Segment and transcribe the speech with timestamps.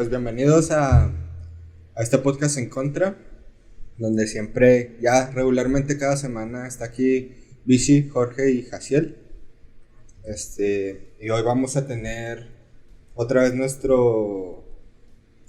[0.00, 1.08] pues bienvenidos a,
[1.94, 3.18] a este podcast en contra,
[3.98, 7.34] donde siempre, ya regularmente cada semana está aquí
[7.66, 9.18] Vichy, Jorge y Jaciel.
[10.24, 12.48] Este, y hoy vamos a tener
[13.14, 14.64] otra vez nuestro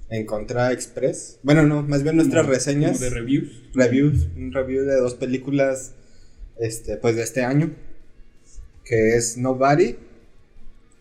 [0.10, 1.40] en contra express.
[1.44, 2.98] Bueno, no, más bien nuestras Como- reseñas.
[2.98, 3.70] como de reviews.
[3.74, 5.94] reviews, un review de dos películas
[6.60, 7.74] este, pues de este año,
[8.84, 9.96] que es Nobody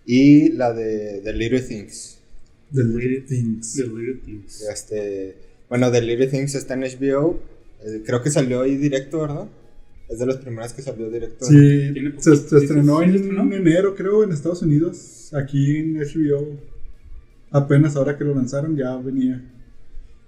[0.07, 2.20] y la de The Little Things.
[2.73, 3.75] The Little Things.
[3.75, 4.63] The Little Things.
[4.63, 5.37] Este,
[5.69, 7.41] bueno, The Little Things está en HBO,
[7.83, 9.49] eh, creo que salió ahí directo, ¿verdad?
[10.09, 11.45] Es de las primeras que salió directo.
[11.47, 15.33] Sí, se, poquito, se estrenó ¿sí en enero, creo, en Estados Unidos.
[15.33, 16.59] Aquí en HBO.
[17.53, 19.41] Apenas ahora que lo lanzaron ya venía.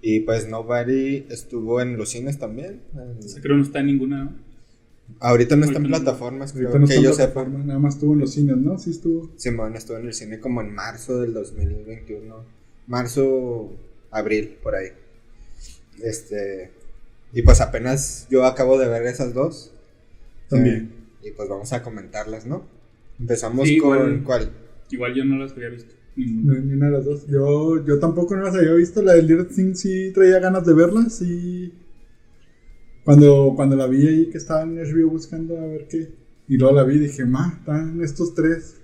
[0.01, 2.81] Y pues Nobody estuvo en los cines también.
[2.93, 4.35] O sea, creo que no está en ninguna.
[5.19, 7.45] Ahorita no está en plataformas, creo no que yo sepa.
[7.45, 8.77] Nada más estuvo en los cines, ¿no?
[8.77, 9.29] Sí estuvo.
[9.35, 12.35] Simón estuvo en el cine como en marzo del 2021.
[12.87, 13.71] Marzo,
[14.11, 14.89] abril, por ahí.
[16.01, 16.71] Este.
[17.33, 19.71] Y pues apenas yo acabo de ver esas dos.
[20.49, 20.91] También.
[21.23, 22.65] Eh, y pues vamos a comentarlas, ¿no?
[23.19, 23.97] Empezamos Sí, con.
[23.97, 24.23] igual.
[24.23, 24.49] ¿Cuál?
[24.91, 25.93] Igual yo no las había visto.
[26.15, 26.59] No, Ninguna.
[26.59, 27.27] ni una de las dos.
[27.27, 29.01] Yo, yo tampoco no las había visto.
[29.01, 31.09] La de Little Things sí traía ganas de verla.
[31.09, 31.73] Sí.
[33.03, 36.09] Cuando, cuando la vi ahí que estaba en HBO buscando a ver qué.
[36.47, 38.75] Y luego la vi y dije, ma, están estos tres.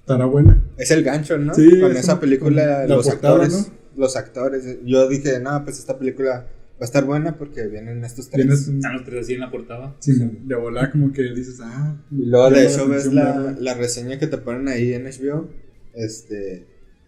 [0.00, 0.62] Estará buena.
[0.76, 1.54] Es el gancho, ¿no?
[1.54, 3.72] Sí, con es esa un- película, con los portada, actores.
[3.96, 4.78] Los actores.
[4.84, 6.46] Yo dije, no, pues esta película
[6.80, 8.68] va a estar buena porque vienen estos tres.
[8.68, 9.94] Están los tres así en la portada.
[9.98, 10.12] Sí,
[10.44, 11.96] de volar como que dices, ah.
[12.10, 15.48] Y luego de hecho ves la, la reseña que te ponen ahí en HBO.
[15.94, 16.64] Este.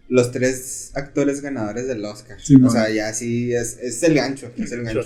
[0.09, 2.37] Los tres actores ganadores del Oscar.
[2.41, 2.71] Sí, o man.
[2.71, 4.51] sea, ya sí es, es el gancho.
[4.57, 5.01] Es el gancho.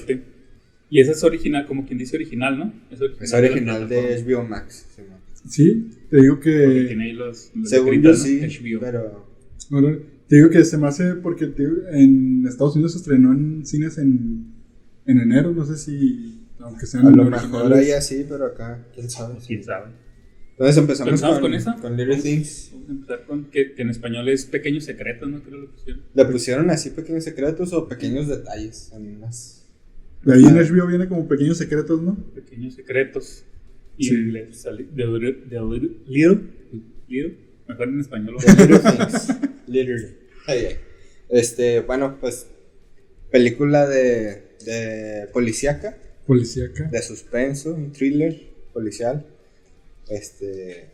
[0.89, 2.73] Y esa es original, como quien dice original, ¿no?
[2.91, 4.23] Es original, Es original de, de.
[4.23, 4.85] HBO Max.
[4.95, 5.01] sí.
[5.47, 6.83] Sí, te digo Porque que.
[6.87, 7.51] tiene ahí los.
[7.53, 8.39] los Según yo sí.
[8.41, 8.79] HBO.
[8.79, 9.27] pero
[9.69, 9.97] Bueno,
[10.27, 13.97] te digo que se me hace porque te en Estados Unidos se estrenó en cines
[13.99, 14.53] en,
[15.05, 15.51] en enero.
[15.51, 16.41] No sé si.
[16.59, 19.37] Aunque sean a lo mejor ahí así, pero acá, quién sabe.
[19.45, 19.91] Quién sabe.
[20.51, 21.75] Entonces empezamos, ¿Empezamos con, con esa?
[21.75, 22.71] con Little Things.
[22.73, 25.41] Vamos a empezar con que, que en español es Pequeños Secretos, ¿no?
[25.43, 26.01] Creo que lo pusieron.
[26.13, 28.91] ¿Le pusieron así pequeños secretos o pequeños detalles?
[28.95, 29.54] En unas...
[30.25, 32.15] De ahí en HBO viene como pequeños secretos, ¿no?
[32.33, 33.43] Pequeños Secretos.
[33.97, 34.15] Y Sí.
[34.15, 35.59] en inglés sale The Little, the
[36.07, 36.41] little,
[37.07, 37.37] little,
[37.67, 38.35] mejor en español.
[38.43, 40.15] The Little.
[41.29, 42.47] Este, bueno, pues
[43.31, 45.97] película de, de policíaca,
[46.27, 46.89] Policíaca.
[46.89, 48.41] de suspenso, un thriller
[48.73, 49.25] policial.
[50.09, 50.89] Este,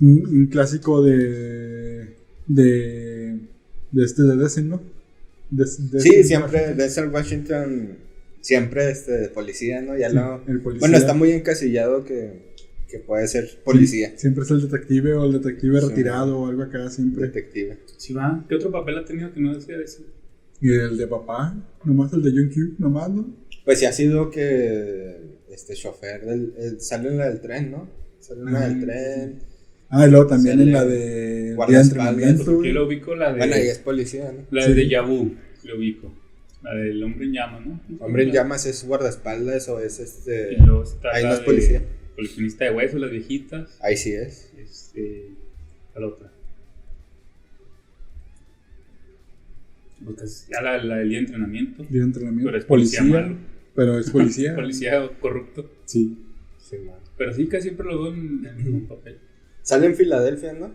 [0.00, 2.16] Un, un clásico de.
[2.46, 3.38] de.
[3.92, 4.82] de este de Desen, ¿no?
[5.50, 7.96] De- de- sí, siempre Denzel Washington
[8.42, 9.96] siempre este de policía, ¿no?
[9.96, 10.42] Ya Sí, no.
[10.46, 10.80] el policía.
[10.80, 12.52] Bueno, está muy encasillado que,
[12.88, 15.88] que puede ser policía, Sí, siempre es el detective o el detective Sí.
[15.88, 17.26] retirado o algo acá, siempre.
[17.28, 17.78] detective.
[17.96, 18.44] Sí, va.
[18.48, 20.02] ¿Qué otro papel ha tenido que no decía de eso?
[20.60, 23.34] Y el de papá, nomás el de John Q, nomás, ¿no?
[23.64, 25.16] Pues sí ha sido que
[25.50, 27.88] este chofer del, el- sale en la del tren, ¿no?
[28.20, 28.84] Sale en la Ah, del sí.
[28.86, 29.38] tren.
[29.94, 33.38] Ah, y luego también en la de guardaespaldas, yo lo ubico la de.
[33.38, 34.46] Bueno, ahí es policía, ¿no?
[34.50, 34.88] La de Sí.
[34.88, 36.12] Deja Vu, lo ubico.
[36.62, 37.80] La del hombre en llama, ¿no?
[37.98, 40.54] Hombre en llamas es guardaespaldas o es este.
[40.54, 41.82] Y luego está Ahí no es policía.
[42.14, 43.78] Coleccionista de huesos, las viejitas.
[43.80, 44.52] Ahí sí es.
[44.56, 45.30] Este.
[45.96, 46.30] La otra.
[50.50, 51.82] Ya la, la del día de entrenamiento.
[51.84, 52.46] Día de entrenamiento.
[52.46, 53.36] Pero es policía policía, malo.
[53.74, 54.54] pero es policía.
[54.56, 55.70] Policía corrupto.
[55.84, 56.18] Sí.
[56.58, 56.76] Sí.
[57.16, 59.18] Pero sí, casi siempre lo veo en en el mismo papel.
[59.62, 60.72] Sale en Filadelfia, ¿no?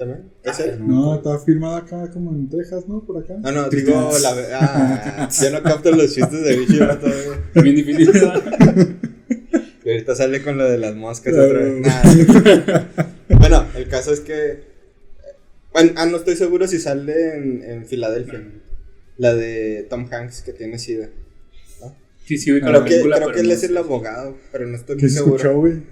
[0.00, 0.30] ¿También?
[0.42, 0.78] ¿Es Ah, él?
[0.80, 0.94] no.
[0.94, 3.04] No, está firmada acá como en Texas, ¿no?
[3.04, 3.34] Por acá.
[3.38, 4.34] No, no, digo la.
[4.58, 7.50] Ah, yo no capto los chistes de Vichy todavía.
[7.52, 8.42] También difícil, ¿verdad?
[9.84, 11.48] Y ahorita sale con lo de las moscas Claro.
[11.50, 11.80] otra vez.
[13.28, 13.38] Nah.
[13.38, 14.70] bueno, el caso es que.
[15.74, 18.42] Bueno, ah, no estoy seguro si sale en, en Filadelfia.
[19.18, 21.10] La de Tom Hanks que tiene SIDA.
[22.24, 23.76] Sí, sí, ubico Ah, la Creo que, película, creo pero que él no es el
[23.76, 25.36] abogado, pero no estoy ¿Qué muy se seguro.
[25.36, 25.82] escuchó, güey?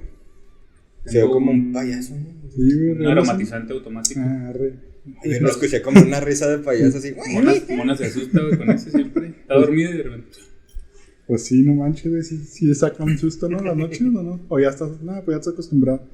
[1.04, 2.37] Se ve como un payaso, ¿no?
[2.54, 2.90] Sí, güey.
[2.92, 4.20] Un aromatizante automático.
[4.22, 4.74] Ah, arre.
[5.24, 7.14] Yo lo escuché como una risa de payaso así.
[7.32, 9.28] Mona, Mona se asusta, güey, con eso siempre.
[9.40, 10.38] Está dormida y de repente.
[11.26, 12.22] Pues sí, no manches, güey.
[12.22, 13.58] Sí, sí saca un susto, ¿no?
[13.60, 14.40] Las noches, ¿o no?
[14.48, 16.06] O ya estás, nada, pues ya estás acostumbrado.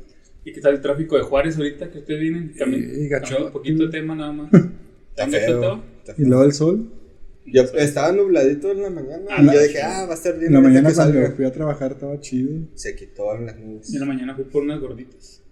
[0.44, 2.52] ¿Y qué tal el tráfico de Juárez ahorita que ustedes vienen?
[2.56, 3.46] Cambiando Sí, gacho.
[3.46, 4.52] un poquito de tema nada más.
[4.52, 5.84] Está ¿Dónde feo, todo?
[5.98, 6.28] está Y feo.
[6.28, 6.92] luego el sol.
[7.46, 10.46] Yo estaba nubladito en la mañana Ah, y yo dije, ah, va a estar bien.
[10.46, 11.30] En la mañana cuando salga.
[11.37, 12.69] fui a trabajar estaba chido.
[12.75, 13.90] Se quitó las nubes.
[13.92, 15.42] Y en la mañana fui por unas gorditas.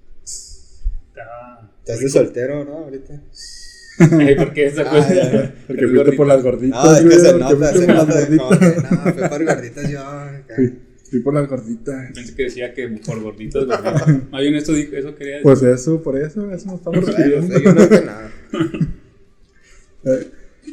[1.15, 1.71] Está.
[1.81, 2.79] Estás de soltero, ¿no?
[2.79, 3.21] Ahorita.
[4.19, 5.15] Ay, ¿Por qué esa Ah, cosa?
[5.15, 5.55] ya, ya.
[5.67, 6.85] Porque fuiste por las gorditas.
[6.85, 8.29] No, es que se nota, se nota.
[8.31, 10.01] No, fue por gorditas yo.
[10.57, 10.79] Fui,
[11.11, 12.11] fui por las gorditas.
[12.15, 14.09] Pensé que decía que por gorditas, gorditas.
[14.31, 15.43] Más bien eso, dijo- eso quería decir.
[15.45, 17.59] Pues eso, por eso, eso nos estamos refiriendo.
[17.61, 18.31] yo no dije nada.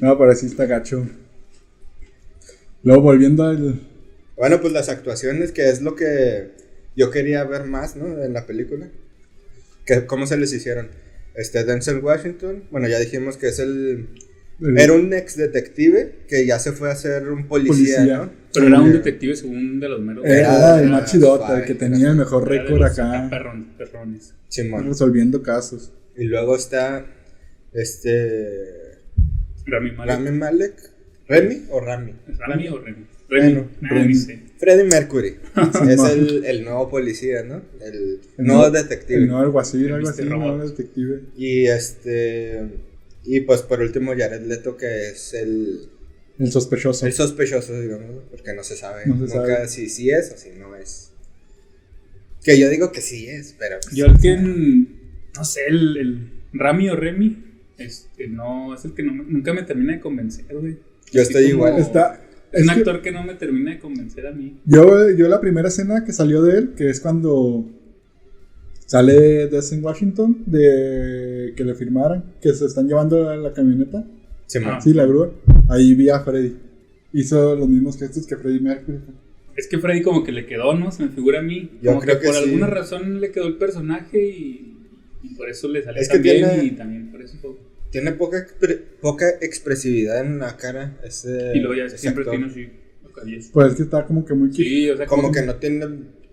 [0.02, 1.08] No, pero sí está gacho.
[2.84, 3.82] Luego volviendo al.
[4.38, 6.52] Bueno, pues las actuaciones, que es lo que
[6.96, 8.24] yo quería ver más, ¿no?
[8.24, 8.88] En la película.
[9.90, 10.90] Que, ¿Cómo se les hicieron?
[11.36, 14.10] Este, Denzel Washington, bueno, ya dijimos que es el...
[14.62, 18.18] el- Era un ex detective que ya se fue a ser un policía, Policía.
[18.18, 18.32] ¿no?
[18.54, 20.26] Pero era un detective según de los meros.
[20.26, 23.30] Era, Era- el más chidota, el que era tenía el mejor récord acá.
[23.30, 24.34] perron- perrones.
[24.50, 24.88] Simón.
[24.88, 25.94] Resolviendo casos.
[26.18, 27.06] Y luego está,
[27.74, 29.00] este...
[29.66, 30.16] Rami Malek.
[30.16, 30.74] Rami Malek.
[31.28, 32.14] ¿Remy o Rami?
[32.40, 33.06] ¿Rami o Remy?
[33.30, 33.54] Remy.
[33.54, 34.14] Bueno, Nah, Remy.
[34.60, 35.38] Freddie Mercury.
[35.90, 37.62] es el, el nuevo policía, ¿no?
[37.82, 39.20] El, El nuevo nuevo- detective.
[39.20, 41.22] El nuevo alguacil, El algo así, el nuevo detective.
[41.38, 42.68] Y este...
[43.26, 45.90] Y pues por último Jared Leto que es el...
[46.40, 47.06] El sospechoso.
[47.06, 49.68] El sospechoso, digamos, porque no se sabe No se nunca sabe.
[49.68, 51.12] si sí es o si no es.
[52.44, 54.38] Que yo digo que sí es, pero pues, Yo el que.
[54.38, 57.46] No sé, el, el Rami o Remy.
[57.78, 60.78] Este, no, es el que no, me- nunca me termina de convencer, güey.
[61.12, 61.82] Yo Así estoy como- igual.
[61.82, 62.22] Está.
[62.52, 64.60] Es un actor que no me termina de convencer a mí.
[64.66, 67.66] yo, yo la primera escena que salió de él, que es cuando
[68.86, 74.04] sale Denzel Washington, de que le firmaran, que se están llevando la camioneta.
[74.48, 74.74] Simón.
[74.76, 74.82] Ah.
[74.82, 75.32] Sí, la grúa.
[75.70, 76.56] Ahí vi a Freddy.
[77.14, 78.98] Hizo los mismos gestos que Freddy Mercury.
[79.56, 80.92] Es que Freddy como que le quedó, ¿no?
[80.92, 81.70] Se me figura a mí.
[81.82, 82.44] Yo Como creo que por sí.
[82.46, 84.78] alguna razón le quedó el personaje y,
[85.24, 87.52] y por eso le salió Es tan bien tiene- y también por eso fue-
[87.92, 90.98] Tiene poca, expre- poca expresividad en la cara.
[91.04, 92.38] Ese, Y luego ya ese siempre actor.
[92.38, 92.70] tiene así.
[93.52, 95.86] Pues es que está como que muy Sí, o sea, Como que no tiene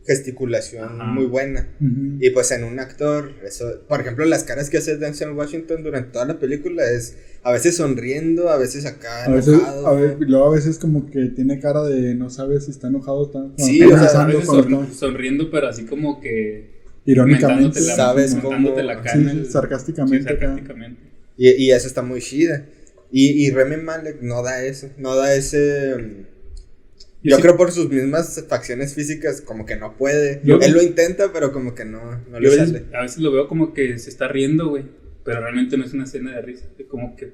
[0.07, 1.05] gesticulación Ajá.
[1.05, 1.69] muy buena.
[1.81, 2.19] Ujú.
[2.21, 6.13] Y pues en un actor, eso, por ejemplo, las caras que hace Denzel Washington durante
[6.13, 9.87] toda la película es a veces sonriendo, a veces acá A veces, enojado.
[9.87, 12.87] a ver, y luego a veces como que tiene cara de no sabe si está
[12.89, 16.21] enojado o está Sí, o sea, a veces cuando son- está- sonriendo, pero así como
[16.21, 16.77] que.
[17.05, 17.81] irónicamente.
[17.81, 21.01] la- Sabes cómo- la cara Sí, sarcásticamente sí, sarcásticamente.
[21.37, 22.67] Y, y eso está muy chida.
[23.11, 25.95] Y, y Remy Malek no da eso, no da ese...
[25.97, 26.23] mm,
[27.23, 30.41] Yo Yo sí- creo por sus mismas facciones físicas como que no puede.
[30.45, 32.85] Yo- Él lo intenta, pero como que no, no le a veces, sale.
[32.95, 34.85] a veces lo veo como que se está riendo, güey.
[35.25, 36.67] Pero realmente no es una escena de risa.
[36.89, 37.33] Como que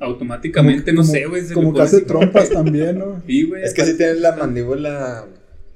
[0.00, 1.44] automáticamente, no Como- sé, güey.
[1.44, 3.22] se Como que hace trompas también, ¿no?
[3.26, 3.62] Sí, güey.
[3.64, 5.26] Es que sí tiene la mandíbula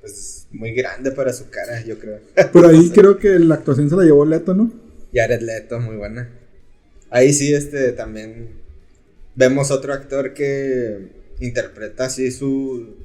[0.01, 2.21] pues, muy grande para su cara, yo creo.
[2.53, 4.73] Por ahí creo que la actuación se la llevó Leto, ¿no?
[5.13, 6.29] Jared Leto, muy buena.
[7.13, 8.49] Ahí sí, este, también
[9.35, 11.09] vemos otro actor que
[11.41, 12.97] interpreta así su...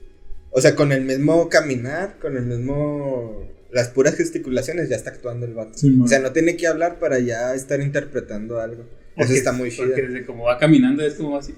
[0.51, 3.47] O sea, con el mismo caminar, con el mismo...
[3.71, 5.77] Las puras gesticulaciones ya está actuando el vato.
[5.77, 8.85] Sí, o sea, no tiene que hablar para ya estar interpretando algo.
[9.17, 9.87] Eso está muy chido.
[9.87, 11.53] Porque desde como va caminando es como así.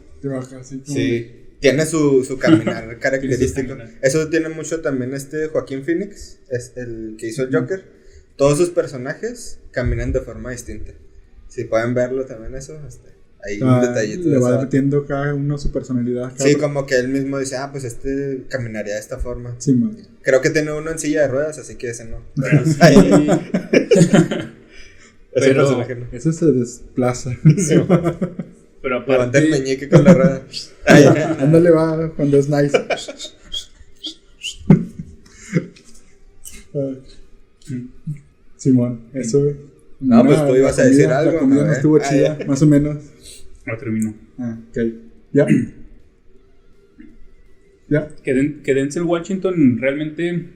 [0.60, 1.36] Así como- Sí.
[1.60, 3.70] Tiene su, su caminar característico.
[3.78, 3.92] caminar.
[4.02, 7.84] Eso tiene mucho también este Joaquín Phoenix, es el que hizo el Joker.
[8.38, 10.94] Todos sus personajes caminan de forma distinta.
[11.50, 13.10] Si pueden verlo también eso, este,
[13.44, 14.24] hay un Ah, detallito.
[14.30, 14.64] de le va vato.
[14.64, 16.32] metiendo cada uno su personalidad.
[16.38, 19.56] cada Sí, como que él mismo dice, ah, pues este caminaría de esta forma.
[19.58, 19.98] Sí, man.
[20.22, 22.18] Creo que tiene uno en silla de ruedas, así que ese no.
[22.36, 22.74] Pero sí.
[25.34, 25.86] Pero-.
[26.12, 27.32] Ese se desplaza.
[28.82, 29.60] Pero Levanta el aparte.
[29.64, 30.42] meñique con la rueda.
[30.86, 31.04] Ay,
[31.40, 32.78] Ándale, va cuando es nice.
[36.74, 36.94] Ah.
[38.58, 39.42] Simón, eso.
[40.02, 42.46] No, pues tú ibas a decir algo, La comida no estuvo Ah, chida, ya.
[42.46, 42.98] más o menos.
[43.66, 44.14] No terminó.
[44.38, 44.78] Ah, ok.
[45.34, 45.46] ¿Ya?
[47.90, 48.08] ¿Ya?
[48.24, 50.54] Que, Den- que Denzel Washington realmente.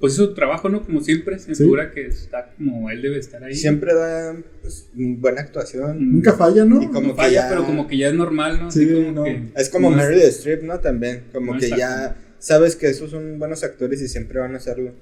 [0.00, 0.82] Pues hizo su trabajo, ¿no?
[0.82, 1.38] Como siempre.
[1.38, 1.62] Se Sí.
[1.62, 3.54] figura que está como él debe estar ahí.
[3.54, 6.12] Siempre da pues, buena actuación.
[6.14, 6.82] Nunca falla, ¿no?
[6.82, 8.66] Y como No falla, ya- pero como que ya es normal, ¿no?
[8.66, 9.24] Así Sí, como no.
[9.24, 9.42] que.
[9.54, 10.80] Es como no Meryl Streep, ¿no?
[10.80, 11.24] También.
[11.32, 14.56] Como No que es ya sabes que esos son buenos actores y siempre van a
[14.56, 14.92] hacerlo.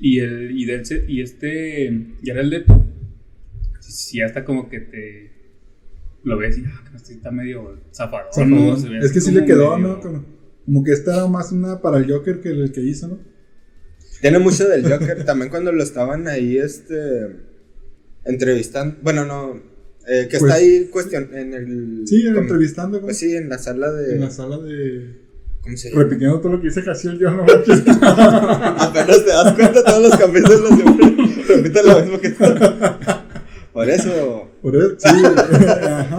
[0.00, 2.14] Y, el, y, Denzel- y este.
[2.24, 2.86] Jared Leto.
[4.14, 5.32] Ya está como que te.
[6.24, 6.64] Lo ves y.
[6.66, 7.78] Ah, que este está medio
[8.88, 10.00] ve Es que sí le quedó, medio- ¿no?
[10.00, 10.24] Como,
[10.64, 13.18] como que esta era más una para el Joker que el que hizo, ¿no?
[14.20, 15.24] Tiene mucho del Joker.
[15.26, 16.94] También cuando lo estaban ahí, este.
[18.24, 18.96] Entrevistando.
[19.02, 19.56] Bueno, no.
[20.08, 22.02] eh, que Pues- está ahí cuestión en el.
[22.06, 24.14] Sí, como- entrevistando Pues sí, en la sala de.
[24.14, 25.21] en la sala de.
[25.62, 26.02] ¿Cómo se llama?
[26.02, 27.82] Repitiendo todo lo que dice Casiel, yo no manches.
[27.86, 31.06] Apenas te das cuenta todos los capítulos siempre
[31.48, 32.44] repiten lo mismo que tú.
[33.72, 34.50] Por eso.
[34.60, 35.08] Por eso, sí.
[35.08, 36.16] Ajá.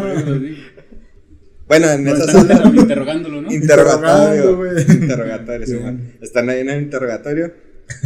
[1.68, 2.72] Bueno, en Bueno, esa sala.
[2.74, 3.52] interrogándolo, ¿no?
[3.52, 4.62] Interrogatorio.
[4.62, 4.94] Interrogando.
[4.94, 5.80] Interrogatorio, sí.
[6.22, 7.54] Están ahí en el interrogatorio.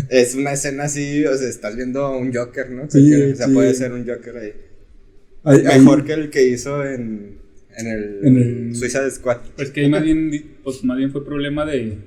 [0.09, 2.89] Es una escena así, o sea, estás viendo a un Joker, ¿no?
[2.89, 3.53] Sí, o sea, sí.
[3.53, 4.53] puede ser un Joker ahí.
[5.43, 7.37] Ahí- ahí- Mejor que el que hizo en,
[7.77, 9.37] en el, En el- Suiza Squad.
[9.55, 11.97] Pues que ahí más bien, pues más bien fue problema de,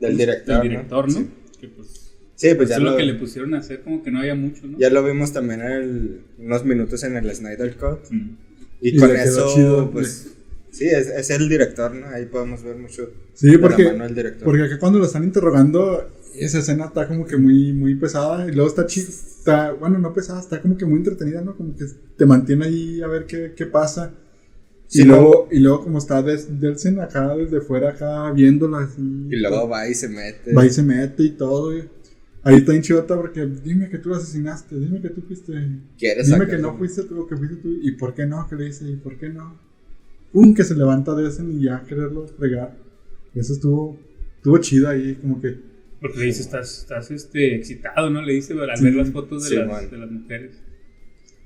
[0.00, 0.60] Del director.
[0.60, 1.18] del director, ¿no?
[1.18, 1.26] Sí,
[1.60, 2.00] Que pues,
[2.36, 4.18] Sí, pues ya eso es lo, lo que le pusieron a hacer, como que no
[4.18, 4.76] había mucho, ¿no?
[4.78, 8.10] ya lo vimos también en el- unos minutos en el Snyder Cut.
[8.10, 8.36] Mm.
[8.80, 10.30] Y, Y con eso, chido, pues,
[10.70, 12.08] Sí, es, es el director, ¿no?
[12.08, 14.42] Ahí podemos ver mucho Sí, de porque, la mano del director.
[14.44, 18.44] porque acá cuando lo están interrogando, esa escena está como que muy, muy pesada.
[18.48, 19.06] Y luego está chido.
[19.08, 21.56] Está, bueno, no pesada, está como que muy entretenida, ¿no?
[21.56, 21.84] Como que
[22.18, 24.12] te mantiene ahí a ver qué, qué pasa.
[24.94, 29.02] Sí, y, luego, y luego, como está Des- Delsen acá desde fuera, acá viéndola así.
[29.28, 30.52] Y luego va y se mete.
[30.54, 31.72] Va y se mete y todo.
[32.44, 35.52] Ahí está en chidota porque dime que tú lo asesinaste, dime que tú fuiste.
[35.98, 37.76] Quieres Dime que no fuiste tú, que fuiste tú.
[37.82, 38.46] ¿Y por qué no?
[38.48, 39.58] Que le dice, ¿y por qué no?
[40.32, 42.76] Un que se levanta de ese y ya quererlo fregar.
[43.34, 43.98] Eso estuvo,
[44.36, 45.58] estuvo chido ahí, como que.
[46.00, 48.22] Porque le dice, estás, estás este, excitado, ¿no?
[48.22, 50.52] Le dice al Sí, ver las fotos de, sí, las, de las mujeres.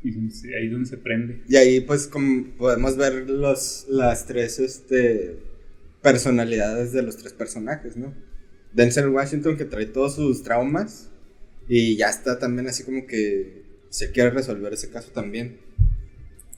[0.03, 1.43] Y sí, ahí es donde se prende.
[1.49, 5.37] Y ahí pues como podemos ver los, las tres este,
[6.03, 8.15] personalidades de los tres personajes, ¿no?
[8.73, 11.11] Denzel Washington que trae todos sus traumas
[11.69, 15.59] y ya está también así como que se quiere resolver ese caso también.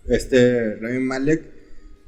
[0.09, 1.45] Este Rami Malek,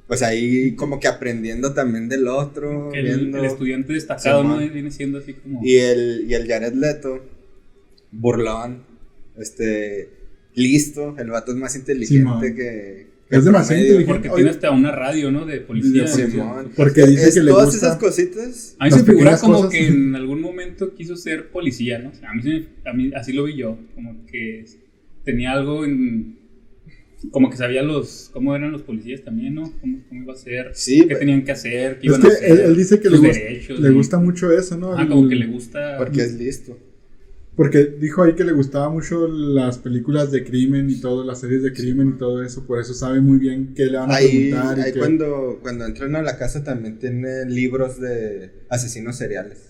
[0.06, 3.38] pues ahí como que aprendiendo también del otro, El, viendo.
[3.38, 4.58] el estudiante destacado.
[4.58, 5.60] Viene siendo así como...
[5.64, 7.24] Y el, y el Jared Leto,
[8.10, 8.84] burlón,
[9.36, 10.10] este,
[10.54, 14.12] listo, el vato es más inteligente que, que Es demasiado inteligente.
[14.12, 14.36] Porque Oye.
[14.36, 15.46] tiene hasta una radio, ¿no?
[15.46, 16.06] De policía.
[16.06, 16.22] Sí.
[16.76, 17.86] Porque dice Es que le todas gusta.
[17.86, 18.76] esas cositas.
[18.78, 19.70] A mí se figura como cosas.
[19.70, 22.10] que en algún momento quiso ser policía, ¿no?
[22.10, 24.64] O sea, a, mí, se me- a mí así lo vi yo, como que
[25.24, 26.40] tenía algo en...
[27.30, 29.72] Como que sabía los cómo eran los policías también, ¿no?
[29.80, 32.30] Cómo, cómo iba a ser, Sí, qué tenían que hacer, qué Es iban que a
[32.32, 32.50] hacer.
[32.50, 34.94] él, él dice que le, sus gusta, derechos, le gusta mucho eso, ¿no?
[34.98, 35.98] Ah, El- como que le gusta...
[35.98, 36.76] porque es listo.
[37.54, 41.62] Porque dijo ahí que le gustaba mucho las películas de crimen y todo, las series
[41.62, 44.50] de crimen y todo eso, por eso sabe muy bien qué le van a Ahí,
[44.50, 44.78] preguntar.
[44.78, 49.68] y ahí qué- cuando, cuando entran a la casa también tiene libros de asesinos seriales.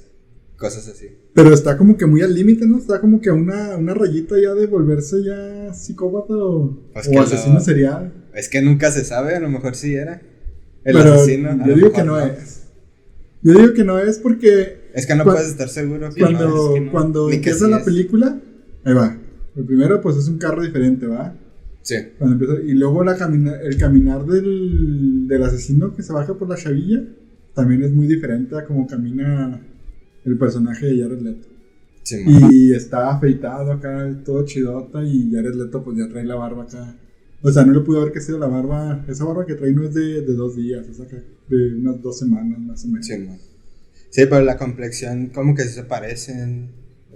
[0.57, 1.09] Cosas así.
[1.35, 2.79] Pero está como que muy al límite, ¿no?
[2.79, 7.21] Está como que a una, una rayita ya de volverse ya psicópata o, Pues o
[7.21, 8.13] asesino serial.
[8.33, 10.23] Es que nunca se sabe, a lo mejor sí era.
[10.85, 11.67] El Pero asesino.
[11.67, 12.69] yo digo que no es.
[13.43, 16.11] Yo digo que no es porque Es que no puedes estar seguro.
[16.13, 16.93] que cuando, no es que no.
[16.93, 17.85] cuando Ni empieza la es.
[17.85, 18.41] película,
[18.85, 19.19] ahí va.
[19.57, 21.35] El primero pues es un carro diferente, ¿va?
[21.83, 21.97] Sí.
[22.19, 26.49] Cuando empieza, y luego la camina- el caminar del, del asesino que se baja por
[26.49, 27.03] la chavilla
[27.55, 29.61] también es muy diferente a como camina
[30.25, 31.49] el personaje de Jared Leto.
[32.05, 32.17] Sí.
[32.51, 36.97] Y está afeitado acá, todo chidota, y Jared Leto pues ya trae la barba acá.
[37.43, 39.05] O sea, no le pudo haber crecido la barba.
[39.09, 41.17] Esa barba que trae no es de, de dos días, es acá
[41.49, 43.07] de unas dos semanas más o menos.
[43.07, 43.15] Sí.
[44.13, 46.69] Sí, pero la complexión como que sí se parecen.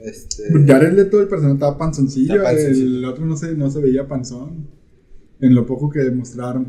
[0.03, 0.45] Este...
[0.67, 2.99] Jared Leto, el personaje estaba panzoncillo, panzoncillo.
[2.99, 4.67] el otro no se, no se veía panzón.
[5.41, 6.69] En lo poco que demostraron.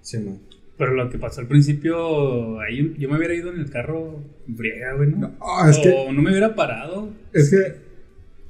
[0.00, 0.38] Sí, man.
[0.78, 4.56] Pero lo que pasó al principio, ahí yo me hubiera ido en el carro en
[4.56, 5.34] friega, güey, ¿no?
[5.68, 7.10] Es o que, no me hubiera parado.
[7.34, 7.74] es que,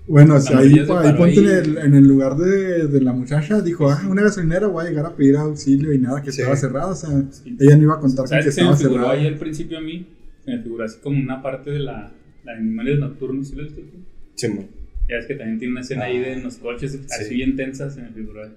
[0.08, 1.38] bueno, o sea, ahí, se ponte ahí.
[1.38, 4.88] en el, en el lugar de, de la muchacha, dijo, ah, una gasolinera, voy a
[4.88, 6.40] llegar a pedir auxilio y nada, que Sí.
[6.42, 7.56] estaba cerrada, o sea, Sí.
[7.60, 9.10] ella no iba a contar con ¿Sabes que estaba cerrada.
[9.12, 10.06] ahí al principio a mí?
[10.46, 12.10] Se me figuró así como una parte de la,
[12.44, 13.98] la de animales nocturnos, ¿sí lo viste tú?
[14.36, 14.66] Sí, man.
[15.08, 17.34] Ya es que también tiene una escena Ah, ahí de en los coches, así sí.
[17.34, 18.48] bien tensa, se me figuró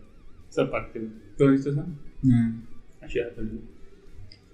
[0.50, 1.02] esa parte.
[1.38, 1.86] ¿Tú has visto esa?
[2.22, 2.62] Mm.
[3.02, 3.62] Ah, chida, película.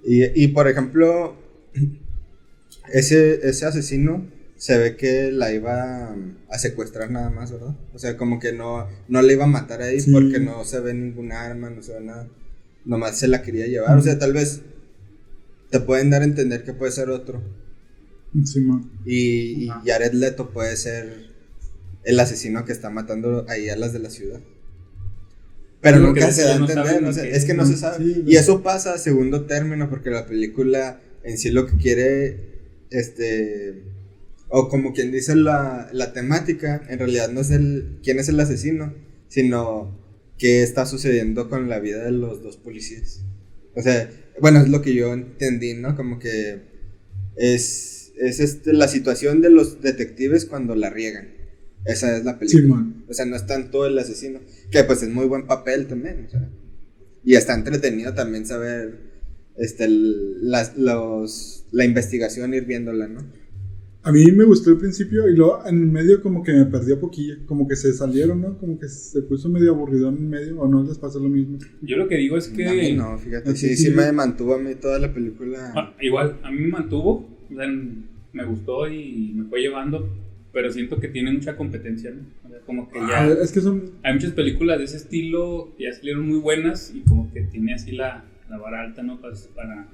[0.03, 1.35] Y, y por ejemplo,
[2.93, 4.25] ese, ese asesino
[4.57, 6.15] se ve que la iba
[6.49, 7.75] a secuestrar nada más, ¿verdad?
[7.93, 10.11] O sea, como que no, no le iba a matar ahí Sí.
[10.11, 12.27] porque no se ve ningún arma, no se ve nada.
[12.85, 13.97] Nomás se la quería llevar.
[13.97, 14.61] O sea, tal vez
[15.75, 17.43] te pueden dar a entender que puede ser otro.
[18.45, 18.89] Sí, man.
[19.05, 19.69] Y, y.
[19.85, 21.31] Jared Leto puede ser
[22.05, 24.39] el asesino que está matando ahí a las de la ciudad.
[25.81, 27.97] Pero nunca se da a no entender, no sé, es que no se sabe.
[27.97, 32.39] Sí, y eso pasa a segundo término porque la película en sí lo que quiere,
[32.89, 33.83] este,
[34.47, 38.39] o como quien dice la, la temática, en realidad no es el quién es el
[38.39, 38.93] asesino,
[39.27, 39.99] sino
[40.37, 43.25] qué está sucediendo con la vida de los dos policías.
[43.75, 44.09] O sea,
[44.41, 45.95] bueno, es lo que yo entendí, ¿no?
[45.95, 46.61] Como que
[47.35, 51.29] es, es este, la situación de los detectives cuando la riegan.
[51.85, 52.85] Esa es la película.
[53.07, 54.39] O sea, no es tanto el asesino,
[54.71, 56.25] que pues es muy buen papel también.
[56.27, 56.49] o sea.
[57.23, 58.99] y está entretenido también saber
[59.57, 63.31] este, el- las, los, la investigación, ir viéndola, ¿no?
[64.05, 66.99] A mí me gustó el principio y luego en el medio como que me perdió
[66.99, 68.57] poquillo, como que se salieron, ¿no?
[68.59, 71.57] Como que se puso medio aburrido en medio o no les pasó lo mismo.
[71.81, 72.67] Yo lo que digo es que.
[72.69, 73.89] A mí no, fíjate, a sí, sí sí.
[73.89, 75.73] me mantuvo a mí toda la película.
[75.75, 80.07] Ah, igual, a mí me mantuvo, o sea, me gustó y me fue llevando,
[80.53, 82.21] pero siento que tiene mucha competencia, ¿no?
[82.45, 83.23] O sea, como que ya.
[83.23, 83.91] Ah, es que son...
[84.03, 87.73] Hay muchas películas de ese estilo que ya salieron muy buenas y como que tiene
[87.73, 89.19] así la, la vara alta, ¿no?
[89.19, 89.87] Para, para-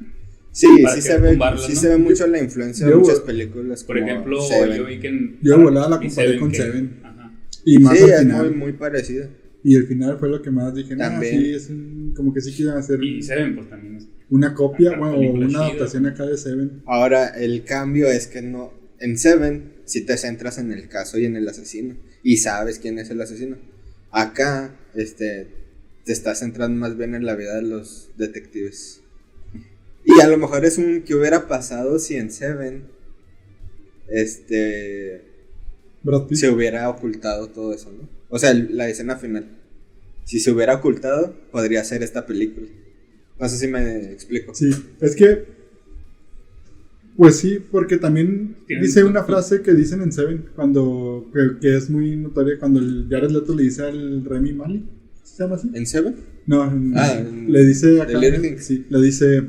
[0.53, 1.37] Sí, sí se, ve, sí
[1.73, 1.79] ¿no?
[1.79, 3.83] se ve mucho la influencia de muchas películas.
[3.85, 4.77] por como ejemplo, Seven.
[4.77, 5.39] yo vi que en.
[5.41, 6.99] Yo de volada la y comparé con que- Seven.
[7.03, 7.31] Ajá.
[7.63, 8.47] Y más Sí, al es final.
[8.49, 9.29] muy, muy parecida.
[9.63, 11.39] Y el final fue lo que más dije, También.
[11.39, 13.01] sí, es un- como que sí quieren hacer...
[13.03, 16.81] Y Seven, pues también es una copia Acá, bueno, o una adaptación acá de Seven.
[16.85, 18.73] Ahora, el cambio es que no.
[18.99, 21.95] En Seven, si te centras en el caso y en el asesino.
[22.23, 23.57] Y sabes quién es el asesino.
[24.11, 25.47] Acá, este.
[26.03, 29.00] Te estás centrando más bien en la vida de los detectives.
[30.05, 31.01] Y a lo mejor es un.
[31.03, 32.83] que hubiera pasado si en Seven.
[34.09, 35.21] Este.
[36.31, 38.09] Se hubiera ocultado todo eso, ¿no?
[38.29, 39.45] O sea, la escena final.
[40.25, 42.67] Si se hubiera ocultado, podría ser esta película.
[43.39, 44.53] No sé si me explico.
[44.55, 45.45] Sí, es que.
[47.17, 51.29] Pues sí, porque también dice una frase que dicen en Seven, cuando.
[51.33, 54.85] que, que es muy notoria, cuando el Jared Leto le dice al Remy Mali.
[55.23, 55.69] ¿Se llama así?
[55.73, 56.15] ¿En Seven?
[56.47, 58.11] No, en- Ah, en- le dice acá.
[58.13, 58.65] The Little Things.
[58.65, 59.41] Sí, le dice.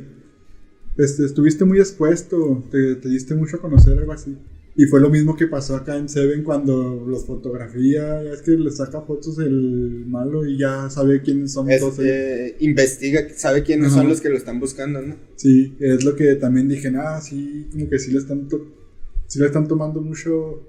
[0.96, 4.36] Este, estuviste muy expuesto, te, te diste mucho a conocer, algo así.
[4.74, 8.70] Y fue lo mismo que pasó acá en Seven cuando los fotografía, es que le
[8.70, 13.96] saca fotos el malo y ya sabe quiénes son Es, eh, investiga, sabe quiénes Ajá.
[13.96, 15.16] son los que lo están buscando, ¿no?
[15.36, 18.48] Sí, es lo que también dije, ah, sí, como que sí le están,
[19.26, 20.66] sí le están tomando mucho.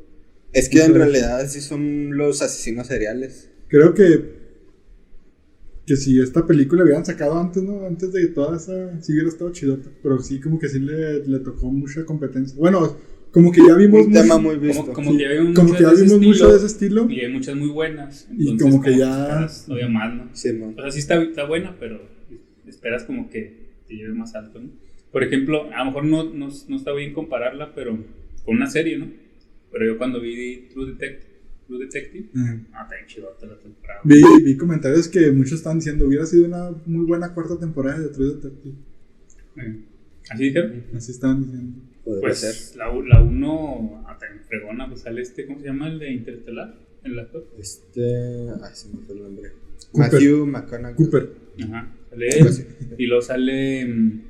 [0.51, 3.49] Es que en Mucho- realidad sí son los asesinos seriales.
[3.69, 4.42] Creo que
[5.85, 7.85] que si esta película hubieran sacado antes, ¿no?
[7.85, 11.39] Antes de toda esa, sí hubiera estado chidota, pero sí como que sí le, le
[11.39, 12.57] tocó mucha competencia.
[12.57, 12.95] Bueno,
[13.31, 14.81] como que ya vimos Un mucho- tema muy visto.
[14.83, 17.09] Como, como sí, que ya vimos, como que ya vimos mucho estilo, de ese estilo.
[17.09, 18.27] Y hay muchas muy buenas.
[18.31, 20.29] Y entonces como que que ya- todavía más, ¿no?
[20.33, 20.73] Sí, mo.
[20.77, 21.99] O sea, sí está, está buena, pero
[22.67, 24.69] esperas como que te lleve más alto, ¿no?
[25.11, 27.97] Por ejemplo, a lo mejor no, no, no está bien compararla, pero
[28.45, 29.07] con una serie, ¿no?
[29.71, 31.32] Pero yo cuando vi True Detective,
[31.67, 32.29] True Detective
[32.73, 34.01] ah, está chidota la temporada.
[34.03, 38.09] Vi, vi comentarios que muchos están diciendo hubiera sido una muy buena cuarta temporada de
[38.09, 38.75] True Detective.
[39.57, 39.79] Eh,
[40.29, 40.83] ¿Así dijeron?
[40.95, 41.79] Así estaban diciendo.
[42.03, 42.49] Podría ser.
[42.53, 45.87] Pues la, u- la uno, ah, también fregona, pues sale este, ¿cómo se llama?
[45.89, 47.47] El de Interestelar, el actor.
[47.57, 48.49] Este.
[48.61, 49.51] Ay, se me fue el nombre.
[49.91, 50.11] Cooper.
[50.13, 50.95] Matthew McConaughey.
[50.95, 51.29] Cooper.
[51.63, 52.47] Ajá, sale él.
[52.97, 53.85] Y luego sale.
[53.85, 54.21] mm,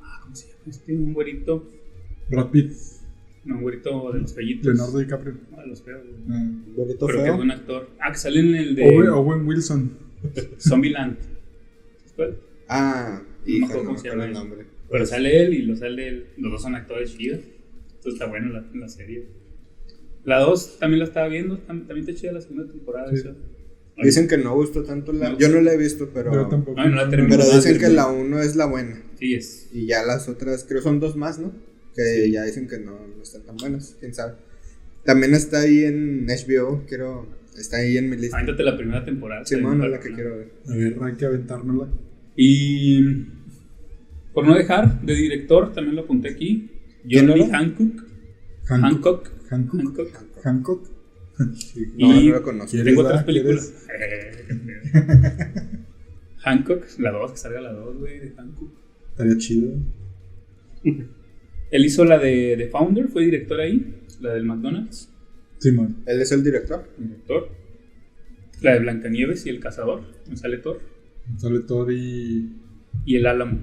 [0.00, 0.92] Ah, ¿cómo se llama este?
[0.94, 1.68] Un güerito.
[2.30, 2.72] Brad Pitt.
[3.46, 4.66] No, un güerito de los fellitos.
[4.66, 5.34] Leonardo DiCaprio.
[5.50, 6.02] No, de los feos.
[6.04, 6.38] güey.
[6.38, 6.50] Ah.
[6.76, 7.36] Pero que es feo.
[7.36, 7.90] buen actor.
[8.00, 9.90] Ah, que sale en el de Owen, Owen Wilson.
[10.58, 11.16] Zombieland.
[12.16, 12.36] ¿Cuál?
[12.68, 14.66] Ah, me hija, acuerdo no cómo me se llama el nombre.
[14.90, 16.26] Pero sale él y lo sale él.
[16.38, 17.40] Los dos son actores chidos.
[17.40, 19.26] Entonces está bueno la, la serie.
[20.24, 21.56] La 2 también la estaba viendo.
[21.58, 23.14] tam- También está chida la segunda temporada.
[23.16, 23.28] Sí.
[24.02, 25.30] Dicen que no gustó tanto la.
[25.30, 25.38] No.
[25.38, 26.32] Yo no la he visto, pero.
[26.32, 26.80] Yo tampoco.
[26.80, 27.36] Ay, no la terminé.
[27.36, 27.92] Pero No, dicen no, que no.
[27.94, 29.02] la 1 es la buena.
[29.18, 29.68] Sí, es.
[29.72, 31.52] Y ya las otras, creo son dos más, ¿no?
[31.96, 32.32] Que Sí.
[32.32, 34.34] ya dicen que no, no están tan buenas, quién sabe.
[35.04, 37.26] También está ahí en HBO, quiero.
[37.58, 38.36] Está ahí en mi lista.
[38.36, 39.40] Avéntate la primera temporada.
[39.42, 40.52] Está es bien la que quiero ver.
[40.68, 41.88] A ver, hay que aventárnosla.
[42.36, 43.02] Y
[44.34, 46.70] por no dejar, de director, también lo apunté aquí.
[47.08, 47.48] ¿Quién John Lee?
[47.50, 48.04] Hancock.
[48.66, 49.30] Hancock.
[49.48, 49.80] Hancock.
[49.80, 50.44] Hancock.
[50.44, 50.90] Hancock.
[51.54, 51.86] Sí.
[51.98, 52.70] No, Y- no lo conozco.
[52.70, 53.74] ¿Quieres Tengo otras películas.
[56.44, 58.70] Hancock, la 2, que salga la 2, güey, de Hancock.
[59.10, 59.72] Estaría chido.
[61.70, 65.10] Él hizo la de The Founder, fue director ahí, la del McDonald's,
[65.58, 65.96] Simón.
[66.06, 66.84] Él es el director.
[66.98, 67.48] director.
[68.62, 70.80] La de Blancanieves y el Cazador, me sale Thor.
[71.36, 72.52] Sale Thor y.
[73.04, 73.58] Y el Álamo.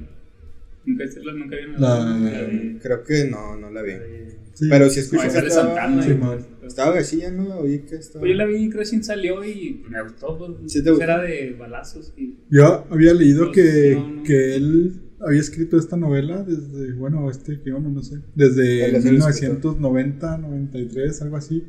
[0.86, 2.00] Nunca, nunca vieron La-?
[2.00, 3.92] La de- Creo que no, no la vi.
[3.94, 4.68] la de- Sí.
[4.70, 6.04] Pero si No, escuché que sale estaba, Santana.
[6.04, 7.58] Sí, estaba vacía, ¿no?
[7.58, 8.20] Oí que estaba.
[8.20, 10.38] Pues yo la vi recién salió y me gustó.
[10.38, 11.04] Pues, ¿Sí te gustó?
[11.06, 14.24] era de balazos y Yo había leído Pues, que, no, no.
[14.24, 14.92] que él
[15.26, 20.38] había escrito esta novela desde, bueno, este guion, no sé, desde Él es el 1990,
[20.38, 21.64] 93, algo así.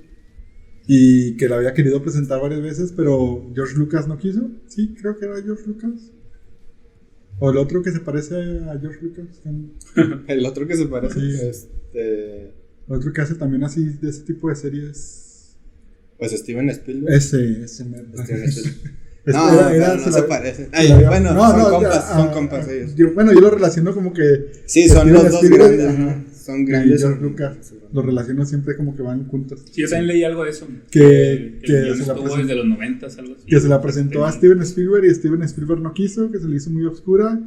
[0.87, 4.51] Y que la había querido presentar varias veces, pero George Lucas no quiso.
[4.67, 6.13] Sí, creo que era George Lucas.
[7.39, 9.41] O el otro que se parece a George Lucas.
[9.47, 9.71] el
[10.29, 11.21] El otro que se parece.
[11.21, 11.47] Sí.
[11.49, 12.55] Este.
[12.87, 15.57] otro que hace también así de ese tipo de series.
[16.19, 17.15] Pues Steven Spielberg.
[17.15, 18.09] Ese, ese mero.
[18.15, 18.99] Steven Spielberg.
[19.27, 21.71] No, era- era- no se se la- se Ay, la había- bueno, No, son no,
[21.71, 22.95] compas, ah, son ah, compas ellos.
[22.95, 25.87] Yo, bueno, yo lo relaciono como que Sí, son los dos grandes.
[25.87, 26.25] ajá.
[26.35, 27.01] Son y grandes.
[27.01, 27.57] George son- Lucas
[27.93, 29.63] lo relaciono siempre como que van juntos.
[29.73, 30.67] Sí, yo también leí algo de eso.
[30.91, 33.47] Que- que, que se la estuvo presentó- desde los 90, algo así.
[33.47, 36.57] Que se la presentó a Steven Spielberg y Steven Spielberg no quiso, que se le
[36.57, 37.41] hizo muy oscura.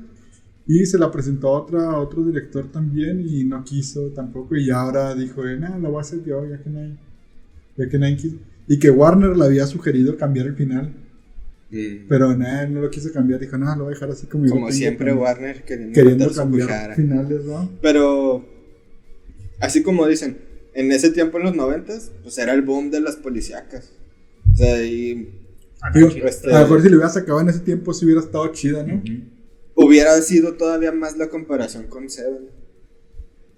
[0.70, 4.56] Y se la presentó a, otra, a otro director también y no quiso tampoco.
[4.58, 6.98] Y ahora dijo, eh, nada, lo voy a hacer yo, ya que nadie,
[7.78, 8.36] ya que nadie quiso.
[8.68, 10.92] Y que Warner le había sugerido cambiar el final.
[11.70, 12.08] Mm.
[12.08, 13.40] Pero nada, no lo quiso cambiar.
[13.40, 15.24] Dijo, no, lo voy a dejar así como Como siempre, también".
[15.24, 17.70] Warner queriendo, Queriendo cambiar finales, ¿no?
[17.82, 18.46] Pero,
[19.60, 20.38] así como dicen,
[20.74, 23.92] en ese tiempo, en los noventas, pues era el boom de las policíacas.
[24.54, 25.34] O sea, y
[25.80, 28.20] Ah, Digo, este- A lo mejor si lo hubieras sacado en ese tiempo, si hubiera
[28.22, 29.02] estado chida, ¿no?
[29.76, 32.50] Hubiera sido todavía más la comparación con Seven.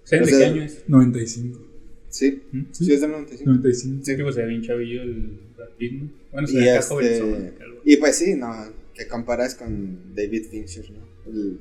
[0.04, 0.84] ¿Sabes O de qué año es?
[0.88, 1.66] 95.
[2.10, 2.62] Sí, ¿Mm?
[2.72, 3.50] sí, es del 95.
[3.52, 4.04] 95.
[4.04, 6.10] Sí, que pues se ve bien chavillo el ¿no?
[6.32, 7.54] Bueno, se Y, este,
[7.86, 8.54] y pues sí, no,
[8.94, 11.08] ¿qué comparas con David Fincher, no?
[11.26, 11.60] El-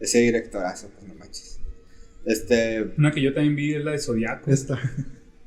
[0.00, 1.58] ese directorazo, pues no manches.
[2.24, 4.50] Este, Una que yo también vi es la de Zodiaco.
[4.50, 4.78] Esta.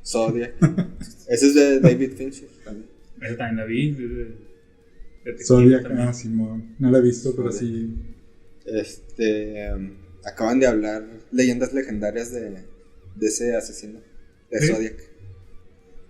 [0.05, 0.55] Zodiac.
[1.29, 2.89] Ese es de David Fincher también.
[3.21, 3.91] Esa también la vi.
[3.91, 5.83] detective Zodiac.
[5.83, 6.07] también.
[6.07, 6.75] Ah, Simón.
[6.79, 7.95] No la he visto, pero sí.
[8.65, 9.91] Este, um,
[10.25, 12.49] acaban de hablar leyendas legendarias de,
[13.15, 13.99] de ese asesino,
[14.49, 14.67] de ¿Sí?
[14.73, 14.95] Zodiac.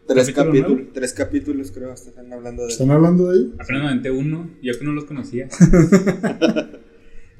[0.08, 3.54] Tres ¿Capítulo capítulos, tres capítulos creo, están hablando de ¿Están hablando de ahí?
[3.60, 5.48] Apenas aventé uno, yo que no los conocía.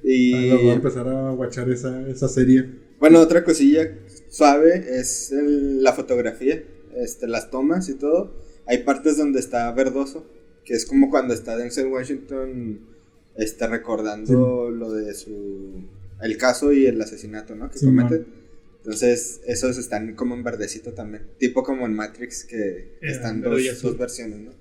[0.04, 2.66] Y Ah, voy a empezar a watchar esa, esa serie.
[3.00, 6.64] bueno, otra cosilla suave es el- la fotografía,
[6.98, 8.34] este, las tomas y todo.
[8.66, 10.26] Hay partes donde está verdoso,
[10.66, 12.80] que es como cuando está Denzel Washington
[13.36, 15.84] este, recordando lo de su
[16.24, 17.70] el caso y el asesinato, ¿no?
[17.70, 18.16] Que Sí, comete.
[18.20, 18.26] man.
[18.84, 21.24] Entonces, esos están como en verdecito también.
[21.38, 24.52] Tipo como en Matrix, que, que Eh, están dos, dos versiones, ¿no?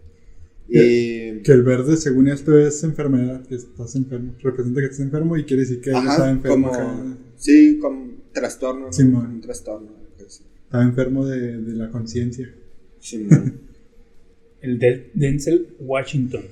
[0.69, 1.43] Que- Y.
[1.43, 4.35] Que el verde, según esto, es enfermedad, que estás enfermo.
[4.43, 6.71] Representa que estás enfermo y quiere decir que él Ajá, estaba enfermo.
[6.71, 7.17] como.
[7.37, 8.93] Sí, como trastorno, ¿no?
[8.93, 9.27] Sí, man.
[9.27, 9.91] un trastorno.
[10.27, 10.45] así.
[10.65, 12.55] Estaba enfermo de, de la conciencia.
[13.01, 13.59] Sí, man.
[14.61, 16.43] El del Denzel Washington.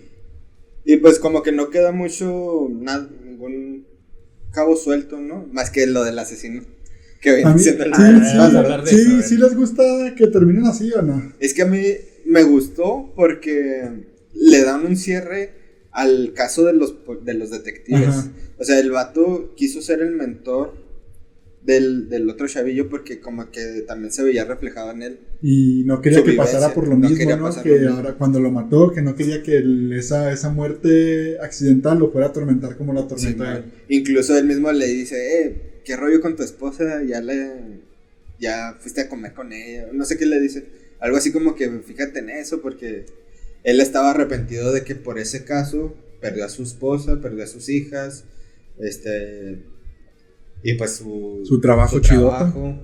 [0.87, 2.67] y pues, como que no queda mucho.
[2.71, 3.87] Nada, ningún
[4.53, 5.47] cabo suelto, ¿no?
[5.53, 6.63] Más que lo del asesino.
[7.21, 9.83] Que A viene mí, sí, siendo el- sí, de sí, eso, sí les gusta
[10.17, 11.33] que terminen así o no.
[11.41, 11.83] Es que a mí
[12.27, 13.89] me gustó porque
[14.35, 15.51] le dan un cierre
[15.91, 18.09] al caso de los, de los detectives.
[18.09, 18.31] Ajá.
[18.59, 20.75] O sea, el vato quiso ser el mentor
[21.65, 25.19] del, del otro chavillo porque como que también se veía reflejado en él.
[25.43, 27.17] Y no quería que pasara por lo no mismo,
[27.63, 27.97] Que mismo.
[27.97, 32.29] ahora cuando lo mató, que no quería que el- esa, esa muerte accidental lo fuera
[32.29, 33.65] a atormentar como la Sí, atormenta a él.
[33.89, 37.03] Incluso él mismo le dice, eh, ¿qué rollo con tu esposa?
[37.03, 37.81] Ya le...
[38.39, 39.89] Ya fuiste a comer con ella.
[39.93, 40.67] No sé qué le dice.
[41.01, 43.07] Algo así como que fíjate en eso porque
[43.65, 47.69] él estaba arrepentido de que por ese caso perdió a su esposa, perdió a sus
[47.71, 48.25] hijas,
[48.79, 49.63] este...
[50.63, 51.41] Y pues su...
[51.97, 52.83] Su trabajo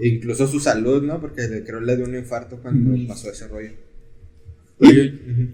[0.00, 1.20] Incluso su salud, ¿no?
[1.20, 3.72] Porque le- creo le dio un infarto cuando pasó ese rollo.
[4.80, 4.88] Yo-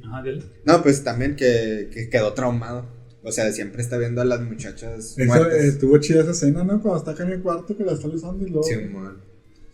[0.09, 0.43] Ajá, dale.
[0.67, 2.87] No, pues también que, que quedó traumado.
[3.27, 5.55] O sea, siempre está viendo a las muchachas Eso, muertas.
[5.65, 6.81] eh, estuvo chida esa escena, ¿no?
[6.83, 8.63] Cuando está acá en el cuarto que la está usando y luego.
[8.65, 9.17] Sí, man.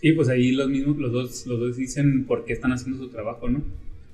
[0.01, 3.11] Sí, pues ahí los mismos, los dos, los dos dicen por qué están haciendo su
[3.11, 3.63] trabajo, ¿no?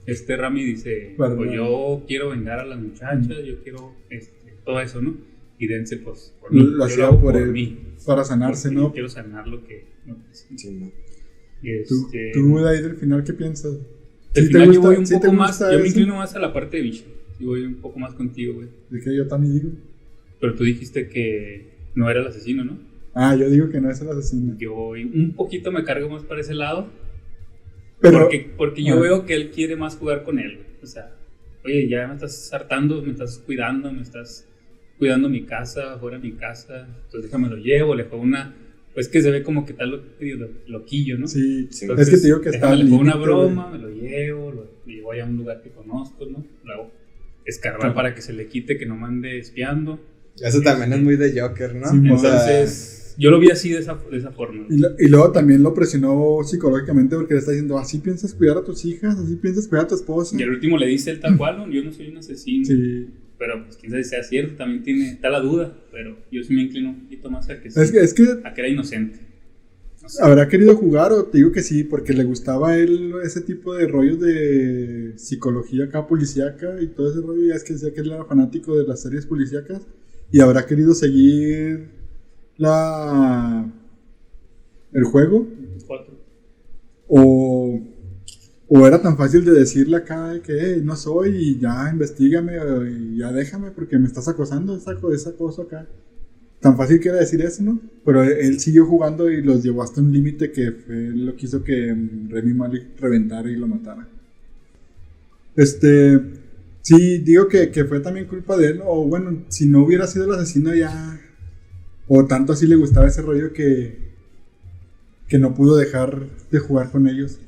[0.07, 5.03] Este Rami dice, pues yo quiero vengar a las muchachas, yo quiero este, todo eso,
[5.03, 5.16] ¿no?
[5.59, 7.79] Y Dense, pues, por Lo- mí, lo yo hacía por por él, mí.
[8.07, 8.92] para sanarse, Porque ¿no?
[8.92, 9.85] Quiero sanar lo que...
[10.07, 10.22] lo que-
[10.57, 10.92] Sí, man.
[11.62, 13.72] y ¿Tú, este, tú de ahí del final, ¿qué piensas?
[13.72, 13.81] del
[14.35, 16.35] ¿Sí te final yo gusta- voy un sí te poco más, yo me inclino más
[16.37, 17.05] a la parte de Vichy.
[17.38, 18.68] Yo voy un poco más contigo, güey.
[18.90, 19.70] De que yo también digo.
[20.40, 22.79] Pero tú dijiste que no era el asesino, ¿no?
[23.14, 24.57] Ah, yo digo que no es el asesino.
[24.59, 26.88] Yo voy un poquito me cargo más para ese lado.
[28.01, 29.01] Pero, porque porque yo Ah.
[29.01, 30.61] veo que él quiere más jugar con él.
[30.83, 31.14] O sea,
[31.64, 34.46] oye, ya me estás hartando, me estás cuidando, me estás
[34.99, 36.87] cuidando mi casa, fuera de mi casa.
[37.07, 38.55] Entonces déjame lo llevo, le juego una.
[38.94, 41.27] Pues que se ve como que tal lo, lo- loquillo, ¿no?
[41.27, 41.87] sí, Sí.
[41.99, 44.70] es que te digo que está le juego una broma, me lo llevo, lo, lo
[44.87, 46.42] llevo a un lugar que conozco, ¿no?
[46.64, 46.92] Lo hago
[47.46, 47.94] escarbar Claro.
[47.94, 50.00] para que se le quite, que no me ande espiando.
[50.42, 51.87] Eso también es muy de Joker, ¿no?
[51.90, 54.66] Sí, o sea, Entonces, yo lo vi así de esa, de esa forma.
[54.68, 58.59] Y, lo- y luego también lo presionó psicológicamente porque le está diciendo, así piensas cuidar
[58.59, 60.37] a tus hijas, así piensas cuidar a tu esposa.
[60.38, 62.66] Y al último le dice él tal cual, yo no soy un asesino.
[62.66, 63.06] Sí.
[63.38, 66.54] Pero pues quién sabe si sea cierto, también tiene, está la duda, pero yo sí
[66.54, 68.68] me inclino un poquito más a que sí, Es que, es que a que era
[68.68, 69.20] inocente.
[70.20, 73.74] Habrá querido jugar o te digo que sí, porque le gustaba a él ese tipo
[73.74, 77.52] de rollos de psicología acá policíaca y todo ese rollo.
[77.54, 79.82] Es que decía que él era fanático de las series policíacas
[80.30, 81.88] y habrá querido seguir
[82.56, 83.66] la
[84.92, 85.46] el juego
[87.08, 87.80] o,
[88.68, 92.54] o era tan fácil de decirle acá de que "Hey, no soy y ya investigame
[92.90, 95.86] y ya déjame porque me estás acosando esa, esa cosa acá.
[96.66, 97.81] Tan fácil que era decir eso, ¿no?
[98.05, 101.62] Pero él, siguió jugando y los llevó hasta un límite que fue lo que hizo
[101.62, 104.09] que mm, Remy Malik reventara y lo matara.
[105.55, 106.20] Este,
[106.83, 110.24] sí, digo que, que fue también culpa de él, o bueno, si no hubiera sido
[110.24, 111.20] el asesino ya,
[112.09, 113.98] o tanto así le gustaba ese rollo que,
[115.29, 117.38] que no pudo dejar de jugar con ellos.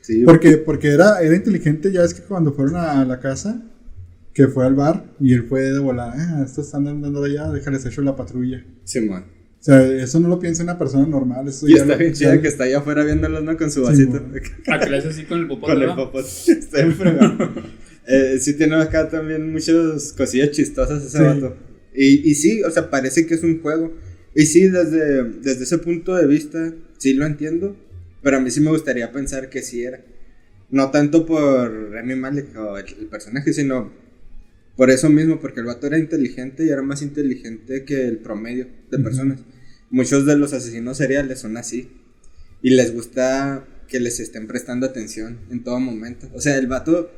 [0.00, 3.64] sí, Porque, porque era, era inteligente, ya es que cuando fueron a la casa,
[4.34, 7.84] que fue al bar, y él fue de volada, ah, estos están andando allá, déjales
[7.84, 8.64] hecho la patrulla.
[8.84, 9.24] Simón.
[9.60, 12.40] O sea, eso no lo piensa una persona normal, eso Y ya está bien chida
[12.40, 13.56] que está allá afuera viéndolos, ¿no?
[13.56, 14.12] Con su Sí, vasito.
[14.20, 14.32] mon.
[14.66, 16.28] Ah, que le hace así con el popote, Con el popote.
[16.48, 17.38] Está bien fregón.
[18.08, 21.22] eh, sí tiene acá también muchas cosillas chistosas ese Sí.
[21.24, 21.56] vato.
[21.94, 23.92] Y, y sí, o sea, parece que es un juego.
[24.34, 27.76] Y sí, desde, desde ese punto de vista, sí lo entiendo.
[28.22, 30.00] Pero a mí sí me gustaría pensar que sí era.
[30.70, 33.92] No tanto por Remy Malek o el, el personaje, sino
[34.76, 38.68] Por eso mismo, porque el vato era inteligente y era más inteligente que el promedio
[38.90, 39.40] de personas.
[39.90, 41.90] Muchos de los asesinos seriales son así.
[42.62, 46.28] Y les gusta que les estén prestando atención en todo momento.
[46.32, 47.10] O sea, el vato,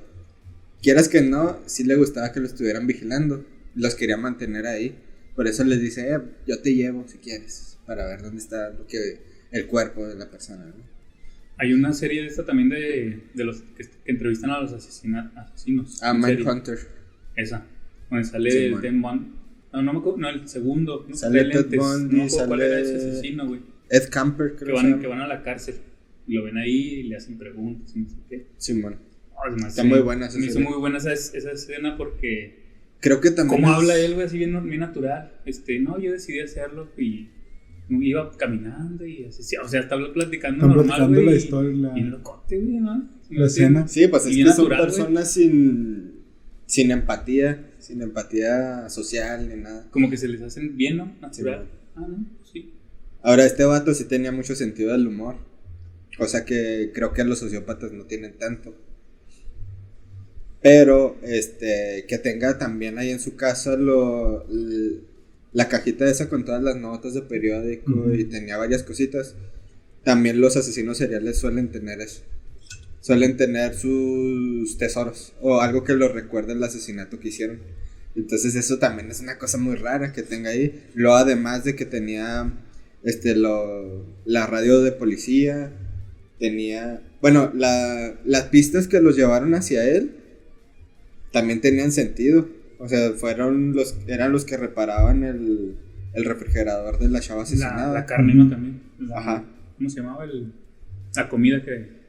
[0.83, 3.45] quieras que no, sí le gustaba que lo estuvieran vigilando.
[3.77, 4.97] Los quería mantener ahí.
[5.37, 8.87] Por eso les dice, "Eh, yo te llevo si quieres, para ver dónde está lo
[8.87, 9.19] que,
[9.53, 10.65] el cuerpo de la persona.
[10.67, 10.75] ¿no?
[11.59, 15.31] Hay una serie de esta también de, de los que, que entrevistan a los asesina-
[15.37, 16.01] asesinos.
[16.03, 16.45] Ah, Una serie.
[17.37, 17.67] Esa.
[18.11, 18.81] Donde sale Sí, el.
[18.81, 19.27] Ted Bundy.
[19.73, 20.19] No, no me acuerdo.
[20.19, 21.07] No, el segundo.
[21.09, 21.15] ¿no?
[21.17, 21.79] Sale Ted lentes.
[21.81, 23.61] Bundy, No acuerdo cuál era ese sale- asesino, güey.
[23.91, 25.75] Ed Camper, creo Que que van, que van a la cárcel.
[26.27, 26.71] Y lo ven ahí
[27.01, 28.47] y le hacen preguntas y no sé qué.
[28.57, 28.97] Simón.
[29.37, 32.63] Ah, se me Está muy buena esa Me hizo muy buena esa, esa escena porque.
[33.01, 33.61] Creo que también.
[33.61, 34.27] ¿Cómo es- habla él, güey?
[34.27, 35.33] Así bien, bien natural.
[35.45, 37.29] Este, no, yo decidí hacerlo y
[37.91, 39.43] iba caminando y así.
[39.43, 41.27] sí, O sea, estaba platicando Están normal, platicando güey.
[41.27, 43.09] la y- historia, la- Y locote, güey, ¿no?
[43.23, 43.89] Se me La escena.
[43.89, 44.91] Sí, pues es Y que son natural, güey.
[44.97, 46.14] personas sin,
[46.67, 49.87] sin empatía, sin empatía social ni nada.
[49.91, 51.17] Como que se les hacen bien, ¿no?
[51.21, 51.65] Natural.
[51.65, 52.73] Sí, ah, no, pues sí.
[53.23, 55.37] Ahora, este vato sí tenía mucho sentido del humor,
[56.19, 58.75] cosa que creo que los sociópatas no tienen tanto.
[60.63, 64.47] Pero, este, que tenga también ahí en su casa lo,
[65.53, 69.35] la cajita esa con todas las notas de periódico y tenía varias cositas.
[70.03, 72.23] También los asesinos seriales suelen tener eso.
[73.05, 77.59] Suelen tener sus tesoros o algo que los recuerde el asesinato que hicieron.
[78.17, 80.85] Entonces eso también es una cosa muy rara que tenga ahí.
[80.95, 82.51] Luego además de que tenía
[83.03, 85.71] este lo, la radio de policía,
[86.39, 90.17] tenía, bueno, la, las pistas que los llevaron hacia él
[91.31, 92.49] también tenían sentido.
[92.79, 95.77] O sea, fueron los eran los que reparaban el,
[96.15, 97.93] el refrigerador de la chava La, asesinada.
[97.93, 98.49] la carne, ¿no?
[98.49, 98.81] También.
[98.99, 99.45] La- Ajá.
[99.77, 100.25] ¿Cómo se llamaba?
[100.25, 100.53] El,
[101.15, 102.04] la comida que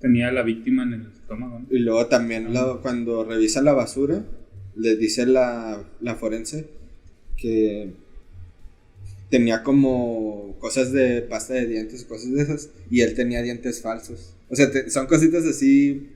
[0.00, 1.66] tenía la víctima en el estómago, ¿no?
[1.70, 4.24] Y luego también lo- cuando revisa la basura,
[4.76, 6.66] le dice la, la forense
[7.36, 7.90] que
[9.30, 14.34] tenía como cosas de pasta de dientes, cosas de esas, y él tenía dientes falsos.
[14.48, 16.08] O sea, te- son cositas así,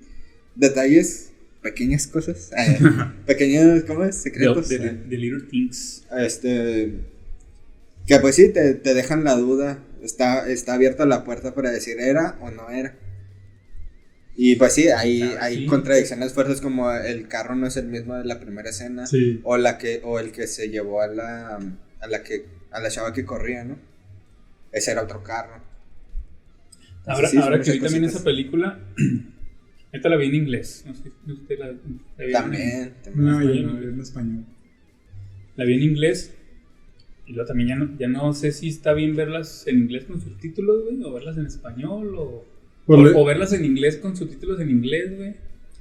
[0.55, 2.79] detalles, pequeñas cosas, eh,
[3.27, 4.17] pequeños, ¿cómo es?
[4.17, 4.69] Secretos.
[4.69, 4.99] The, the- eh.
[5.11, 6.05] the Little Things.
[6.19, 6.95] Este,
[8.07, 12.01] que pues sí, te, te dejan la duda, está, está abierta la puerta para decir
[12.01, 12.97] era o no era.
[14.37, 15.67] Y pues sí, hay, hay sí.
[15.67, 19.07] contradicciones fuertes como el carro no es el mismo de la primera escena.
[19.07, 19.41] Sí.
[19.45, 21.57] O la que, o el que se llevó a la,
[22.01, 23.79] a la que, a la chava que corría, ¿no?
[24.73, 25.63] Ese era otro carro.
[27.05, 28.79] Ahora, Sí, ahora que vi también esa película,
[29.93, 30.85] esta la vi en inglés.
[30.87, 33.27] No sé si usted la, la vio en- También, también.
[33.27, 34.45] No, yo no, en español.
[35.57, 36.35] La vi en inglés.
[37.27, 40.21] Y luego también ya no, ya no sé si está bien verlas en inglés con
[40.21, 42.45] subtítulos, güey, o verlas en español, o,
[42.87, 45.35] Por o, verlas en inglés con subtítulos en inglés, güey.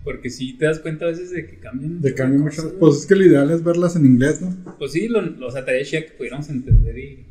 [0.03, 2.01] Porque sí te das cuenta a veces de que cambian.
[2.01, 2.65] de cambio cosas, muchas.
[2.65, 2.79] güey.
[2.79, 4.75] Pues es que lo ideal es verlas en inglés, ¿no?
[4.79, 7.25] Pues sí, lo, lo- o sea, te decía que pudiéramos entender y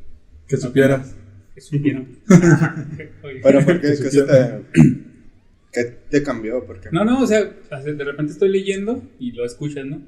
[0.46, 1.14] Que supieras.
[1.54, 2.06] que supieran.
[3.42, 3.88] Pero ¿por qué?
[3.92, 4.60] Que ¿Qué se te,
[5.72, 6.64] ¿Qué te cambió?
[6.64, 6.88] ¿Por qué?
[6.92, 10.02] No, no, o sea, de repente estoy leyendo y lo escuchas, ¿no?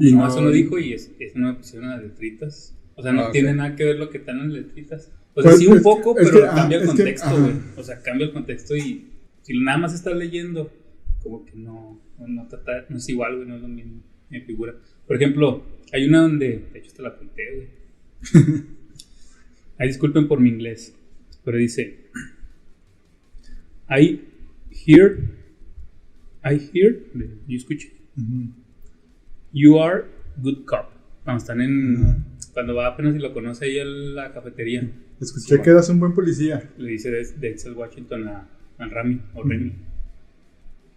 [0.00, 2.74] Y no, no- eso no dijo y es, eso no me pusieron las letritas.
[2.96, 5.10] O sea, no Ah, tiene nada que ver lo que están en las letritas.
[5.34, 7.52] O sea, Pues, sí un poco, es pero que, ah, cambia el contexto, güey.
[7.76, 9.06] O sea, cambia el contexto y
[9.42, 10.70] si nada más estás leyendo,
[11.22, 14.74] como que no, no, trata- no es igual, güey, no es lo mismo, me figura.
[15.06, 17.68] Por ejemplo, hay una donde, de hecho te la conté, güey.
[19.78, 20.94] Ay, disculpen por mi inglés,
[21.44, 22.06] pero dice,
[23.88, 24.20] I
[24.86, 25.18] hear,
[26.44, 26.96] I hear,
[27.46, 27.92] yo escuché.
[29.52, 30.04] You are
[30.42, 30.86] good cop.
[31.24, 32.24] Cuando están en.
[32.58, 34.80] Cuando va apenas y lo conoce ahí a la cafetería,
[35.20, 36.68] Escuché Sí, que eras un buen policía.
[36.76, 39.72] le dice de- Denzel Washington a, a Rami o Remy.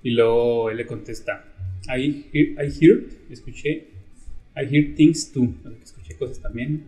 [0.02, 1.46] Y luego él le contesta:
[1.88, 3.90] I hear, I heard, escuché,
[4.56, 5.54] I hear things too.
[5.84, 6.86] Escuché cosas también.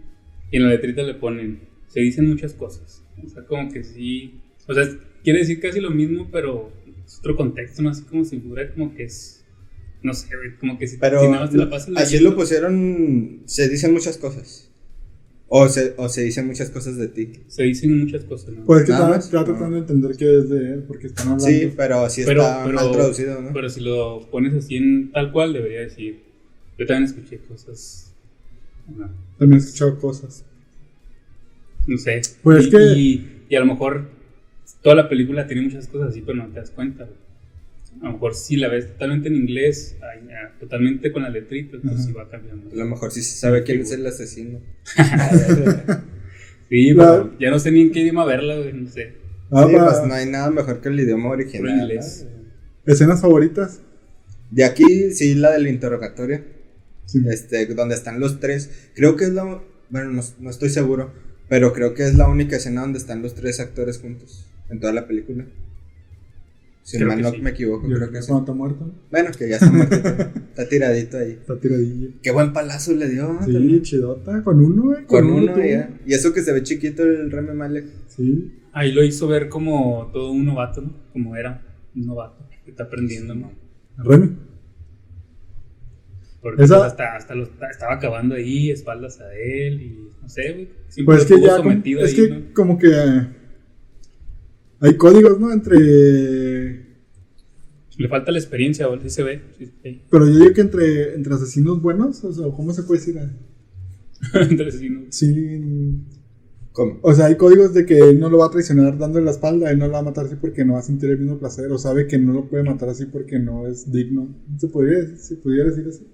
[0.52, 3.06] Y en la letrita le ponen: Se dicen muchas cosas.
[3.24, 4.40] O sea, como que sí.
[4.68, 4.86] O sea,
[5.24, 6.72] quiere decir casi lo mismo, pero
[7.06, 7.90] es otro contexto, ¿no?
[7.90, 9.43] Así como si fuera como que es.
[10.04, 12.30] No sé, güey, como que si, Pero si nada más te la pasas así leyendo-
[12.32, 14.70] lo pusieron, se dicen muchas cosas.
[15.56, 17.32] O se, o se dicen muchas cosas de ti.
[17.48, 18.66] Se dicen muchas cosas, ¿no?
[18.66, 19.20] Pues es que no.
[19.30, 21.46] tratando de entender qué es de él, porque están hablando.
[21.46, 23.54] Sí, pero sí Pero- está pero- mal traducido, ¿no?
[23.54, 26.22] Pero si lo pones así en tal cual, debería decir.
[26.78, 28.12] Yo también escuché cosas.
[28.98, 30.44] No, También he escuchado cosas.
[31.88, 32.22] no sé.
[32.42, 34.10] Pues y, que- y, y a lo mejor
[34.82, 37.04] toda la película tiene muchas cosas así, pero no te das cuenta.
[37.06, 37.18] güey.
[38.02, 41.80] A lo mejor si la ves totalmente en inglés, ay, ya, totalmente con las letritas,
[41.82, 42.04] pues Ajá.
[42.04, 42.70] sí va cambiando.
[42.72, 44.60] A lo mejor sí se sabe quién es el asesino.
[46.70, 49.14] Sí, La- pero ya no sé ni en qué idioma verla, güey, no sé.
[49.52, 51.82] Ah, sí, pues no hay nada mejor que el idioma original.
[51.82, 52.26] inglés.
[52.86, 52.92] ¿no?
[52.92, 53.82] ¿Escenas favoritas?
[54.50, 56.42] De aquí, sí, la del interrogatorio.
[57.06, 57.20] Sí.
[57.30, 58.90] este, donde están los tres.
[58.96, 61.14] Creo que es la, bueno, no, no estoy seguro,
[61.50, 64.94] pero creo que es la única escena donde están los tres actores juntos en toda
[64.94, 65.46] la película.
[66.84, 67.42] Si Creo mal no sí.
[67.42, 68.28] me equivoco, Yo creo que sí.
[68.28, 68.94] cuando está muerto, ¿no?
[69.10, 69.96] Bueno, que ya está muerto,
[70.50, 71.32] está tiradito ahí.
[71.32, 72.10] está tiradillo.
[72.22, 73.38] Qué buen palazo le dio.
[73.46, 73.82] Sí, También.
[73.84, 75.06] chidota, con uno, güey.
[75.06, 75.90] Con uno ya.
[76.06, 77.86] Y eso que se ve chiquito el Remy Malek.
[78.08, 78.52] Sí.
[78.74, 80.94] Ahí lo hizo ver como todo un novato, ¿no?
[81.14, 81.62] Como era
[81.96, 83.52] un novato que está aprendiendo, ¿no?
[83.98, 84.36] Remy.
[86.42, 90.52] Porque Esa- pues, hasta, hasta lo estaba acabando ahí, espaldas a él y no sé,
[90.52, 90.70] güey.
[90.90, 91.58] Siempre Pues es que ya.
[91.58, 92.54] como- sometido es ahí, que ¿no?
[92.54, 92.90] como que.
[94.84, 95.54] Hay códigos, ¿no?
[95.54, 96.84] Entre.
[97.98, 99.00] Le falta la experiencia, güey.
[99.02, 99.42] Sí se ve.
[99.58, 100.02] Sí, sí.
[100.12, 103.16] Pero yo digo que entre, entre asesinos buenos, o sea, ¿cómo se puede decir?
[104.72, 105.02] Sí, ¿no?
[105.10, 106.06] Sí.
[106.74, 107.00] ¿Cómo?
[107.02, 109.72] O sea, hay códigos de que él no lo va a traicionar dándole la espalda,
[109.72, 111.72] él no lo va a matar así porque no va a sentir el mismo placer,
[111.72, 114.36] o sabe que no lo puede matar así porque no es digno.
[114.58, 116.08] ¿Se podría, se podría decir así?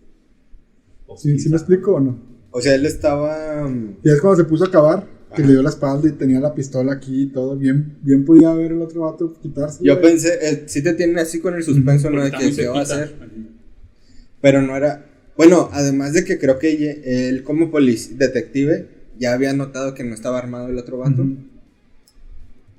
[1.08, 2.20] O ¿Sí, sí, me explico o no?
[2.52, 3.68] O sea, él estaba.
[4.04, 6.54] Y es cuando se puso a acabar, que le dio la espalda y tenía la
[6.56, 7.56] pistola aquí y todo.
[7.56, 9.84] Bien, bien podía ver el otro vato quitarse.
[9.84, 12.24] Yo pensé, eh, sí te tiene así con el suspenso, ¿no?
[12.24, 13.16] De que qué va a hacer.
[14.42, 15.06] Pero no era.
[15.38, 20.14] Bueno, además de que creo que él, como polic- detective, ya había notado que no
[20.14, 21.28] estaba armado el otro vato.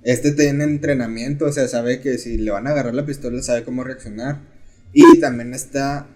[0.02, 3.64] Este tiene entrenamiento, o sea, sabe que si le van a agarrar la pistola, sabe
[3.64, 4.40] cómo reaccionar.
[4.92, 6.08] Y también está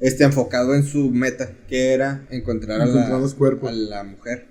[0.00, 3.70] este, enfocado en su meta, que era encontrar, a, la, los cuerpos.
[3.70, 4.46] a la mujer.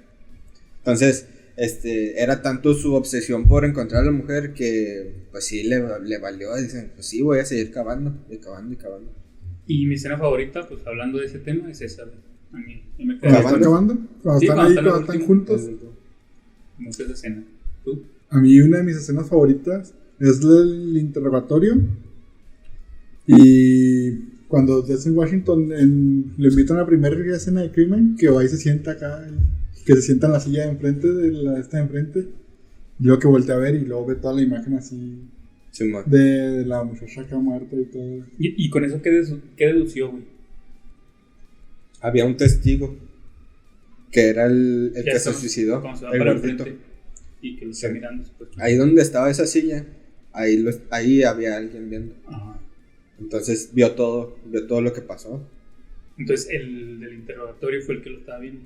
[0.92, 5.84] Entonces, este, era tanto su obsesión por encontrar a la mujer que, pues sí, le,
[6.04, 6.56] le valió.
[6.56, 9.12] Dicen, pues sí, voy a seguir cavando, y cavando, y cavando.
[9.68, 12.04] Y mi escena favorita, pues hablando de ese tema, es esa.
[12.04, 13.94] A mí, yo me quedé Cuando está ¿Acabando?
[13.94, 15.28] acabando, cuando Sí, están cuando ahí, están cuando están último.
[15.28, 15.92] juntos.
[16.80, 17.44] mucho esa escena.
[17.84, 18.04] ¿Tú?
[18.30, 21.76] A mí una de mis escenas favoritas es el interrogatorio.
[23.28, 24.12] Y
[24.48, 28.48] cuando Denzel Washington en- le invitan a la primera escena de crimen, que va y
[28.50, 29.34] se sienta acá, y
[29.86, 32.20] que se sienta en la silla de enfrente, de la esta de enfrente.
[33.00, 35.22] Y luego que voltea a ver y luego ve toda la imagen así
[36.06, 38.18] de, de la muchacha acá muerta y todo.
[38.38, 40.24] ¿Y, y con eso qué, dedu- qué dedució, güey?
[42.02, 42.96] Había un testigo,
[44.12, 46.66] que era el, el que se suicidó, se el gordito.
[47.42, 47.94] y que lo está Sí.
[47.94, 48.50] mirando después.
[48.58, 49.86] Ahí donde estaba esa silla,
[50.34, 52.16] ahí, lo, ahí había alguien viendo.
[52.28, 52.60] Ajá.
[53.20, 55.46] Entonces vio todo, vio todo lo que pasó.
[56.18, 58.62] Entonces, el del interrogatorio fue el que lo estaba viendo.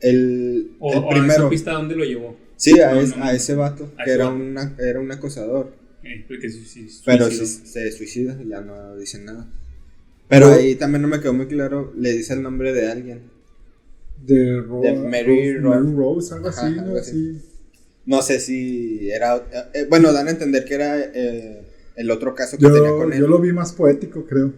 [0.00, 1.32] El, o, el o a primero.
[1.32, 2.36] esa pista dónde lo llevó?
[2.56, 3.32] Sí, a, No, es- no, a no.
[3.32, 4.36] ese vato, A que ese era, vato.
[4.36, 5.72] una, era un acosador.
[6.02, 6.48] Eh, porque
[7.04, 9.48] Pero si se suicida, ya no dice nada.
[10.28, 13.20] Pero ahí también no me quedó muy claro, le dice el nombre de alguien.
[14.24, 16.82] De, Ro- De Mary Rose, Ro- Mary Rose, algo Ajá, así, ¿no?
[16.82, 17.10] algo así.
[17.38, 17.42] Así.
[18.06, 19.36] No sé si era...
[19.74, 21.62] eh, bueno, dan a entender que era eh,
[21.96, 23.18] el otro caso que tenía con él.
[23.20, 24.52] yo lo vi más poético, creo.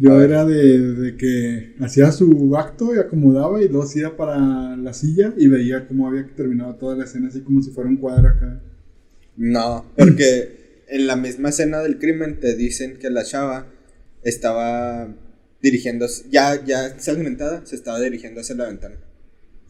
[0.00, 4.76] Yo era de, de que hacía su acto y acomodaba y luego se iba para
[4.76, 7.96] la silla y veía cómo había terminado toda la escena, así como si fuera un
[7.96, 8.62] cuadro acá.
[9.36, 13.66] No, porque en la misma escena del crimen te dicen que la chava
[14.22, 15.14] estaba
[15.62, 18.96] dirigiéndose, ya, ya segmentada, se estaba dirigiendo hacia la ventana.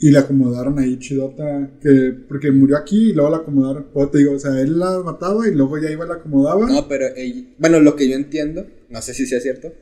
[0.01, 3.87] Y la acomodaron ahí chidota, que, porque murió aquí y luego la acomodaron.
[3.95, 6.67] O te digo, o sea, él la mataba y luego ya iba y la acomodaba.
[6.69, 9.73] No, pero ella- bueno, lo que yo entiendo, no sé si sea cierto,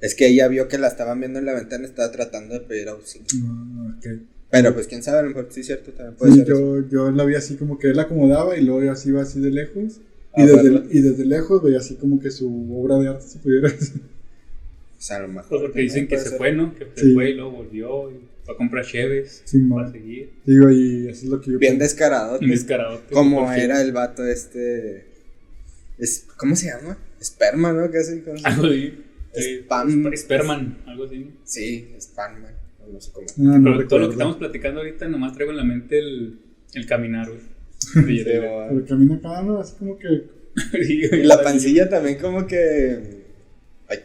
[0.00, 2.60] es que ella vio que la estaban viendo en la ventana y estaba tratando de
[2.60, 3.26] pedir auxilio.
[3.44, 4.06] Ah, ok.
[4.50, 6.50] Pero pues quién sabe, a lo mejor sí es cierto, también puede Sí, ser.
[6.52, 6.80] eso.
[6.80, 9.22] yo, yo la vi así como que él la acomodaba y luego yo así iba
[9.22, 10.00] así de lejos.
[10.36, 12.46] Y desde, y desde lejos veía así como que su
[12.78, 14.02] obra de arte se pudiera decir.
[14.98, 15.48] O sea, a lo mejor.
[15.48, 16.38] Pues porque dicen que se ser.
[16.38, 16.74] fue, ¿no?
[16.74, 17.14] Que se Sí.
[17.14, 20.30] fue y luego volvió y fue a comprar cheves Sí, para seguir.
[20.44, 21.84] Digo, y eso es lo que yo Bien pienso.
[21.84, 22.38] descarado.
[22.38, 23.00] Descarado.
[23.10, 25.06] Como era el vato este.
[25.98, 26.98] Es, ¿Cómo se llama?
[27.20, 27.90] Esperma, ¿no?
[27.90, 28.94] ¿Qué hacen con Algo así.
[29.36, 30.12] Spam.
[30.16, 31.30] Sperman, algo así.
[31.44, 32.54] Sí, Spamman.
[32.86, 33.26] o No sé cómo.
[33.28, 36.38] Ah, no Pero todo lo que estamos platicando ahorita, nomás traigo en la mente el,
[36.74, 37.40] el caminar, güey.
[38.24, 39.58] Pero, Pero camina acá, ¿no?
[39.60, 40.34] Así como que.
[40.86, 43.24] Sí, y la pancilla también, como que.
[43.88, 43.98] Ay,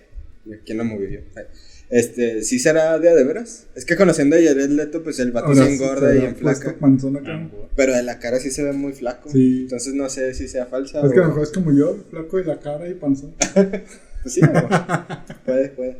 [0.66, 1.22] ¿quién lo movió?
[1.36, 1.44] Ay.
[1.90, 3.68] Este, ¿sí será de de veras?
[3.76, 6.26] Es que conociendo a Jared Leto, pues el vato ahora se sí engorda y le
[6.26, 6.80] ha en puesto flaca.
[6.80, 7.34] panzón A acá.
[7.34, 7.70] lo mejor.
[7.76, 9.30] Pero de la cara sí se ve muy flaco.
[9.30, 9.62] Sí.
[9.64, 11.28] Entonces no sé si sea falsa Es que a lo o.
[11.30, 13.34] mejor es como yo, flaco de la cara y panzón.
[14.22, 14.42] Pues sí,
[15.46, 15.98] puede, puede.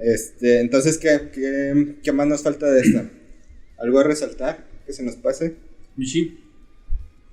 [0.00, 3.10] Este, entonces, ¿qué, qué, qué más nos falta de esta?
[3.78, 5.56] ¿Algo a resaltar que se nos pase?
[5.96, 6.38] Michi,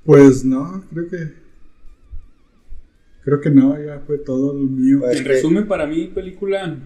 [0.04, 1.48] Pues no, creo que.
[3.24, 5.00] Creo que no, ya fue todo lo mío.
[5.00, 6.78] Pues- en que- resumen, para mí, película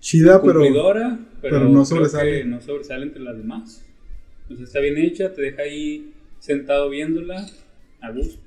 [0.00, 0.60] Chida, pero.
[0.60, 2.44] cumplidora, pero, pero no sobresale.
[2.44, 3.84] no sobresale entre las demás.
[4.42, 7.46] Entonces está bien hecha, te deja ahí sentado viéndola,
[8.00, 8.40] a gusto,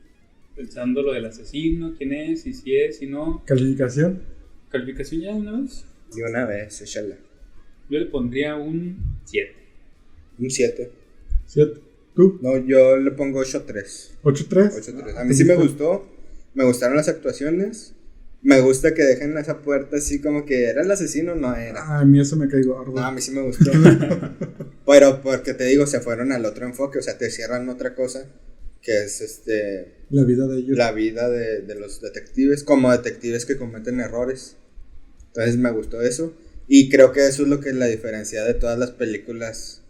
[0.56, 3.44] pensando lo del asesino, quién es, y si es, si no.
[3.46, 4.22] Calificación.
[4.70, 5.86] ¿Calificación ya una vez?
[6.16, 7.18] Y una vez, échala.
[7.90, 9.54] Yo le pondría un 7.
[10.40, 10.92] Un 7.
[11.46, 11.82] ¿Siete?
[12.16, 12.40] ¿Tú?
[12.42, 14.22] No, yo le pongo 8-3.
[14.24, 14.72] ¿8-3?
[14.80, 15.18] 8-3.
[15.18, 16.08] A mí sí me gustó.
[16.54, 17.96] Me gustaron las actuaciones.
[18.42, 21.82] Me gusta que dejen esa puerta así como que era el asesino, no era.
[21.82, 22.92] Ah, a mí eso me caigo gordo.
[22.94, 23.72] No, a mí sí me gustó.
[24.86, 28.28] Pero porque te digo, se fueron al otro enfoque, o sea, te cierran otra cosa,
[28.84, 30.78] que es este La vida de ellos.
[30.78, 34.58] la vida de, de los detectives, como detectives que cometen errores.
[35.28, 36.36] Entonces me gustó eso.
[36.68, 39.82] Y creo que eso es lo que es la diferencia de todas las películas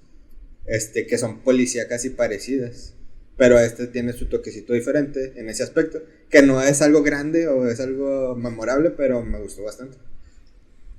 [0.65, 2.93] este, que son policíacas y parecidas.
[3.37, 6.03] Pero este tiene su toquecito diferente en ese aspecto.
[6.29, 9.97] Que no es algo grande o es algo memorable, pero me gustó bastante.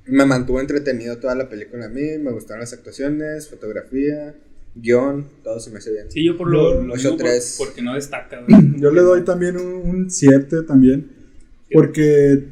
[0.07, 2.19] Me mantuvo entretenido toda la película a mí.
[2.19, 4.35] Me gustaron las actuaciones, fotografía,
[4.75, 6.11] guion, todo se me hace bien.
[6.11, 7.55] Sí, yo por lo, lo ocho, mismo por- tres.
[7.59, 8.43] porque no destaca.
[8.47, 8.77] güey.
[8.81, 11.11] Yo le doy también un 7 también.
[11.73, 12.45] Porque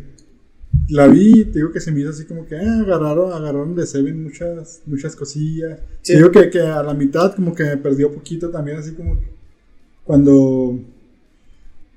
[0.88, 3.86] la vi, te digo que se me hizo así como que ah, agarraron, agarraron de
[3.86, 5.78] Seven muchas, muchas cosillas.
[6.02, 6.12] Sí.
[6.12, 9.18] Te digo que, que a la mitad como que me perdió poquito también, así como
[10.04, 10.80] cuando...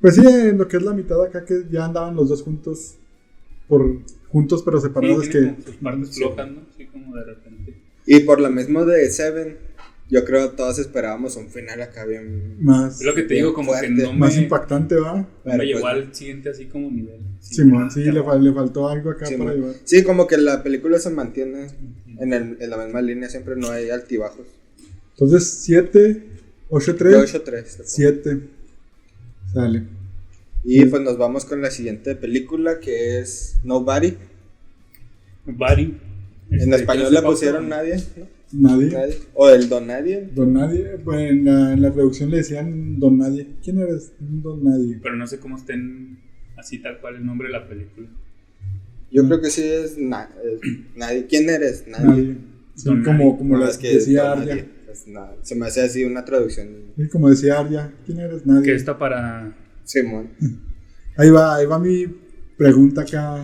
[0.02, 2.96] Pues sí, en lo que es la mitad acá que ya andaban los dos juntos,
[3.68, 4.00] por
[4.30, 5.62] juntos pero Sí, separados, tiene que...
[5.64, 6.20] sus partes Sí.
[6.22, 6.62] flojas, ¿no?
[6.74, 7.74] Así como de repente.
[8.06, 9.58] Y por lo mismo de Seven,
[10.10, 12.58] yo creo que todos esperábamos un final acá bien.
[12.64, 15.18] Más, Es lo que te digo, como que fuerte, no me, más impactante, ¿va?
[15.18, 17.20] no Pero, me llegó pues, al siguiente así como nivel.
[17.40, 19.74] Sí, Simón, sí, le, fal- le faltó algo acá Sí, para llevar.
[19.84, 21.68] Sí, como que la película se mantiene
[22.20, 24.46] en, el- en la misma línea, siempre no hay altibajos.
[25.12, 26.24] Entonces, 7,
[26.70, 27.82] 8, Yo 3, 8-3.
[27.86, 28.40] 7.
[29.54, 29.84] Sale.
[30.64, 34.18] Y pues nos vamos con la siguiente película que es Nobody.
[35.46, 35.98] Buddy.
[36.52, 38.35] En Este, español que le pusieron Nadie, ¿no?
[38.62, 38.92] Nadie.
[38.92, 39.18] Nadie.
[39.34, 40.30] O el Don Nadie.
[40.34, 40.98] Don Nadie.
[41.04, 43.48] Pues en la, en la traducción le decían Don Nadie.
[43.64, 44.14] ¿Quién eres?
[44.20, 45.00] Don Nadie.
[45.02, 46.20] Pero no sé cómo estén
[46.58, 48.08] así tal cual el nombre de la película.
[49.12, 50.60] Yo creo que sí es, na- es
[50.96, 51.26] Nadie.
[51.28, 51.86] ¿Quién eres?
[51.88, 52.06] Nadie.
[52.08, 52.38] Nadie.
[52.76, 53.38] Sí, como, Nadie.
[53.38, 54.66] como No, la es que decía Arya.
[54.86, 55.06] Pues,
[55.42, 56.68] se me hace así una traducción.
[56.98, 57.94] Sí, como decía Arya.
[58.06, 58.46] ¿Quién eres?
[58.46, 58.64] Nadie.
[58.64, 59.56] Que está para.
[59.84, 60.30] Simón.
[61.18, 62.06] Ahí va, ahí va mi
[62.58, 63.42] pregunta acá.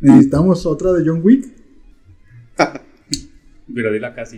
[0.00, 1.46] ¿Necesitamos otra de John Wick?
[3.74, 4.36] Pero dila casi.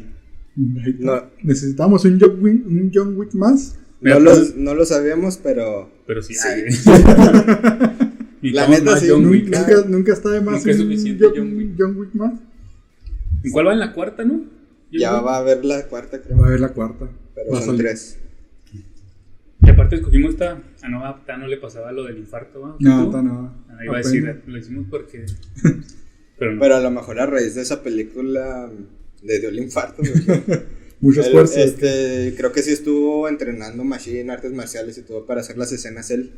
[0.84, 1.04] Ahí está.
[1.04, 1.22] No.
[1.42, 3.78] ¿Necesitamos un John Wick, un John Wick más?
[4.00, 6.34] No lo, no lo sabíamos, pero Pero sí.
[6.34, 6.46] Sí.
[6.48, 6.64] hay.
[8.42, 9.44] Y La neta, sí, John Wick.
[9.44, 11.74] Nunca, nunca está de más Nunca es un suficiente John, John Wick.
[11.78, 12.40] John Wick más.
[13.42, 14.42] ¿En cuál va en la cuarta, no?
[14.92, 15.26] ya Wick.
[15.26, 16.36] va a haber la cuarta, creo.
[16.38, 17.08] Va a ver la cuarta.
[17.34, 18.18] Pero Va a son tres.
[19.62, 20.62] Y aparte escogimos esta.
[20.82, 22.76] A no, a Ta no le pasaba lo del infarto, ¿va?
[22.78, 23.64] ¿Qué No, está no.
[23.70, 24.12] Ah, iba a Apenas.
[24.12, 25.24] decir, lo hicimos porque.
[26.38, 26.60] Pero no.
[26.60, 28.70] Pero a lo mejor a raíz de esa película
[29.24, 30.02] le dio el infarto.
[31.00, 31.60] Mucho Él, esfuerzo.
[31.60, 36.10] este, creo que sí estuvo entrenando Machine, artes marciales y todo para hacer las escenas
[36.10, 36.32] él.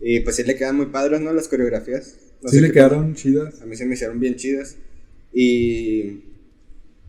[0.00, 1.32] Y pues sí le quedan muy padres, ¿no?
[1.32, 2.16] Las coreografías.
[2.42, 3.62] No sí le quedaron chidas.
[3.62, 4.76] A mí se me hicieron bien chidas.
[5.32, 6.22] Y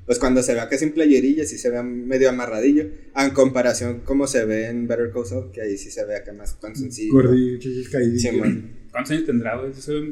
[0.06, 2.86] pues cuando se ve acá sin playerilla sí se ve medio amarradillo.
[3.18, 6.32] En comparación como se ve en Better Call Saul, que ahí sí se ve acá
[6.34, 7.14] más tan sencillo.
[7.14, 8.32] Gordi, chichis, caídillo.
[8.32, 8.62] Sí.
[8.92, 9.62] ¿Cuántos años tendrá,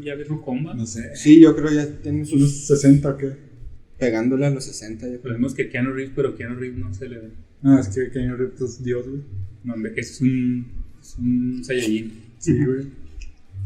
[0.04, 0.74] ya ves comba?
[0.74, 1.16] No sé.
[1.16, 2.68] Sí, yo creo ya tiene ¿Unos sus...
[2.68, 3.53] 60 o qué?
[4.00, 5.38] Pegándole a los 60, yo Lo creo.
[5.38, 7.30] mismo que Keanu Reeves, pero Keanu Reeves no se le ve.
[7.64, 9.22] Ah, es que Keanu Reeves es Dios, güey.
[9.64, 10.66] No, hombre, que es un.
[11.02, 12.12] Es un Saiyajin.
[12.40, 12.88] Sí, güey.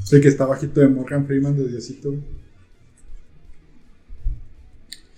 [0.04, 2.22] Sí, que está bajito de Morgan Freeman de Diosito, güey.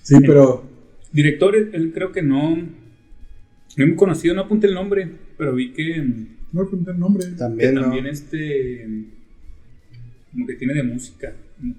[0.03, 0.67] Sí, pero.
[1.11, 2.55] Director, él creo que no.
[2.55, 6.03] No hemos conocido, no apunté el nombre, pero vi que.
[6.51, 7.25] No apunté el nombre.
[7.25, 7.81] que También, ¿no?
[7.81, 8.87] también este.
[10.31, 11.33] Como que tiene de música.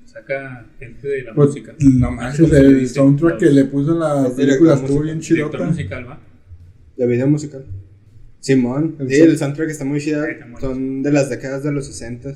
[0.05, 1.75] Saca gente de la Pues, música.
[1.79, 5.03] no manches, ¿cómo se le el soundtrack que le puso en la película director estuvo
[5.03, 5.67] bien Director chidota.
[5.71, 6.21] musical, ¿va?
[6.97, 7.65] De video musical.
[8.41, 10.27] Simón, El sí, el soundtrack está muy chida.
[10.61, 12.35] Son de las décadas de los 60.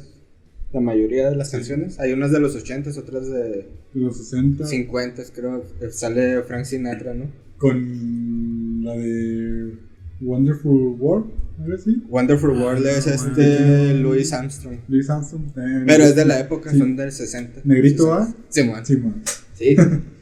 [0.73, 2.01] La mayoría de las canciones.
[2.01, 4.67] Hay unas de los 80, otras de De los 60.
[4.67, 5.65] 50, creo.
[5.81, 7.27] que Sale Frank Sinatra, ¿no?
[7.59, 9.75] Con la de
[10.21, 11.27] Wonderful World,
[11.75, 12.03] así.
[12.09, 13.95] Wonderful World es Ah, este.
[13.95, 14.79] Louis Armstrong.
[14.89, 15.45] Louis Armstrong.
[15.57, 16.79] eh, Pero es de la época, Sí.
[16.79, 17.61] son del 60.
[17.65, 18.19] ¿Negrito, 60.
[18.19, 18.35] va?
[18.49, 19.23] Simón.
[19.55, 20.03] Sí, man.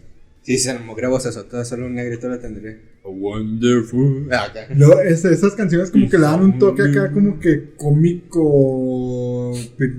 [0.45, 0.57] Sí.
[0.57, 2.77] Sí, se me grabó sota, solo un negrito la tendría.
[3.05, 4.29] Wonderful.
[4.33, 4.67] Ah, acá.
[4.75, 9.53] Luego, es- esas canciones como que le dan un toque acá como que cómico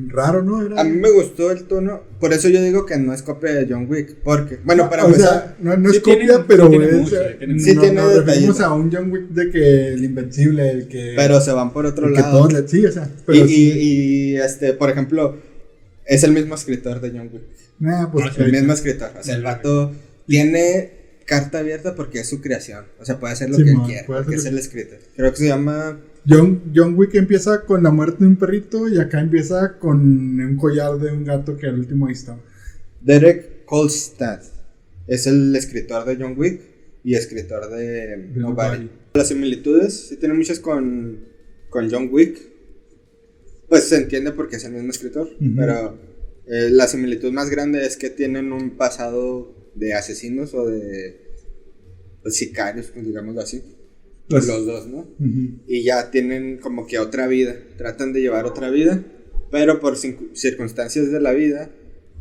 [0.09, 0.65] raro, ¿no?
[0.65, 3.53] Era- A mí me gustó el tono, por eso yo digo que no es copia
[3.53, 6.43] de John Wick, porque, bueno, para o empezar, sea, no, no sí es copia, tiene-
[6.47, 8.59] pero sí tiene es, mucho, eh, tiene no, Sí tiene detallitos.
[8.61, 12.07] a un John Wick de que el invencible, el que pero se van por otro
[12.07, 12.37] que lado.
[12.39, 15.37] todos le- sí, o sea, Y, pero y, sí, y, este, por ejemplo,
[16.05, 17.43] es el mismo escritor de John Wick.
[17.79, 19.11] nah, pues El mismo escritor.
[19.19, 19.91] O sea, el vato
[20.28, 22.86] tiene carta abierta porque es su creación.
[22.99, 24.99] O sea, puede hacer lo Sí, que él man, quiera, puede porque es el escritor.
[25.15, 25.99] Creo que se llama.
[26.28, 29.99] John, John Wick empieza con la muerte de un perrito y acá empieza con
[30.39, 32.39] un collar de un gato que al último está.
[33.01, 34.39] Derek Kolstad
[35.07, 36.61] es el escritor de John Wick
[37.03, 38.80] y escritor de De Nobody.
[38.80, 38.89] Nobody.
[39.15, 41.19] Las similitudes sí tienen muchas con,
[41.69, 42.39] con John Wick.
[43.67, 45.97] Pues se entiende porque es el mismo escritor, pero
[46.45, 51.21] eh, la similitud más grande es que tienen un pasado de asesinos o de
[52.21, 53.61] pues, sicarios, pues, digámoslo así.
[54.30, 55.07] Los dos, ¿no?
[55.67, 59.03] Y ya tienen como que otra vida, tratan de llevar otra vida,
[59.51, 61.69] pero por circunstancias de la vida,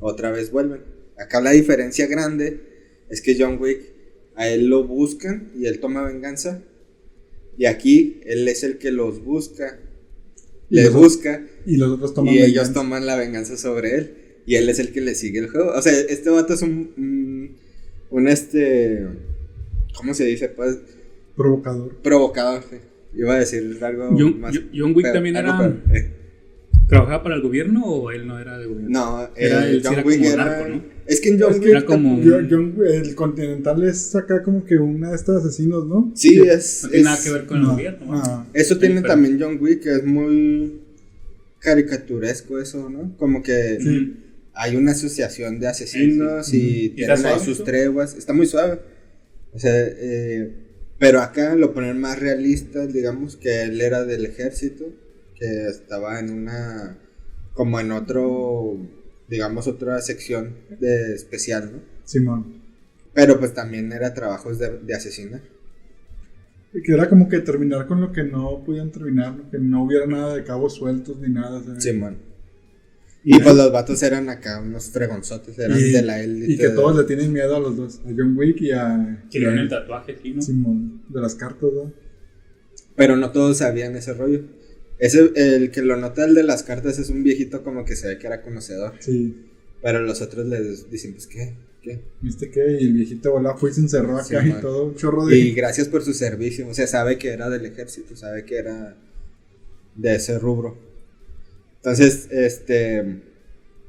[0.01, 0.83] otra vez vuelven.
[1.17, 2.61] Acá la diferencia grande
[3.09, 3.81] es que John Wick,
[4.35, 6.63] a él lo buscan y él toma venganza,
[7.57, 9.79] y aquí él es el que los busca,
[10.71, 12.73] Y le los- busca, Y los otros toman y ellos venganza.
[12.75, 15.71] toman la venganza sobre él, y él es el que le sigue el juego.
[15.73, 16.93] O sea, este vato es un,
[18.13, 19.07] un, este,
[19.97, 20.49] ¿cómo se dice?
[20.49, 20.79] Pues
[21.37, 21.95] Provocador.
[22.03, 22.63] provocador.
[22.71, 22.77] sí.
[23.15, 24.55] Iba a decir algo John- más.
[24.55, 26.11] John- John Wick pero- también era- eh.
[26.89, 28.91] ¿Trabajaba para el gobierno o él no era de gobierno?
[28.91, 30.45] No, Era- eh, sí John era Wick como era.
[30.45, 30.83] narco, ¿no?
[31.07, 31.67] Es que en John Wick.
[31.67, 36.11] era como- Yo- John- el Continental es acá como que una de estas asesinos, ¿no?
[36.15, 36.83] Sí, es.
[36.85, 37.71] No tiene es- nada que ver con el No.
[37.73, 38.07] gobierno.
[38.07, 38.23] ¿no?
[38.23, 38.47] Ah.
[38.53, 40.81] Eso tiene pero- también John Wick, que es muy
[41.61, 43.17] caricaturesco eso, ¿no?
[43.17, 44.17] Como que Sí.
[44.55, 48.15] Hay una asociación de asesinos Sí, y ¿Y tienen ahí sus treguas.
[48.15, 48.81] Está muy suave.
[49.53, 50.53] O sea, eh,
[50.99, 54.87] pero acá lo ponen más realista, digamos, que él era del ejército,
[55.35, 56.99] que estaba en una,
[57.55, 58.79] como en otro,
[59.29, 61.79] digamos, otra sección de especial, ¿no?
[62.05, 62.63] Simón.
[63.15, 65.43] Pero pues también era trabajos de, de asesinar.
[66.73, 70.07] Y Que era como que terminar con lo que no podían terminar, que no hubiera
[70.07, 71.63] nada de cabos sueltos ni nada.
[71.63, 72.32] sea, Simón.
[73.25, 76.53] Y pues los vatos eran acá unos fregonzotes, eran y, de la élite.
[76.53, 79.39] y que todos le tienen miedo a los dos, a John Wick y a, Que
[79.39, 80.43] le el tatuaje aquí, ¿no?
[80.43, 81.93] Simón, de las cartas, ¿no?
[82.97, 84.43] Pero no todos sabían ese rollo.
[84.99, 88.09] Ese, el que lo nota el de las cartas es un viejito como que se
[88.09, 88.95] ve que era conocedor.
[89.01, 89.37] Sí.
[89.83, 91.55] Pero los otros les dicen, pues, ¿qué?
[91.83, 92.01] ¿Qué?
[92.21, 92.79] ¿Viste qué?
[92.81, 94.61] Y el viejito volá fue y se encerró acá Sí, y man.
[94.61, 95.37] todo un chorro de...
[95.37, 96.69] Y gracias por su servicio.
[96.69, 98.97] O sea, sabe que era del ejército, sabe que era
[99.97, 100.92] de ese rubro.
[101.83, 103.23] Entonces, este.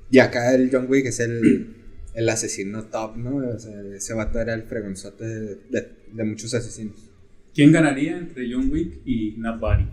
[0.10, 1.76] Y acá el John Wick es el,
[2.16, 3.38] el asesino top, ¿no?
[3.38, 7.10] O sea, ese vato era el fregonzote de, de- de muchos asesinos.
[7.56, 9.84] ¿Quién ganaría entre John Wick y Nobody?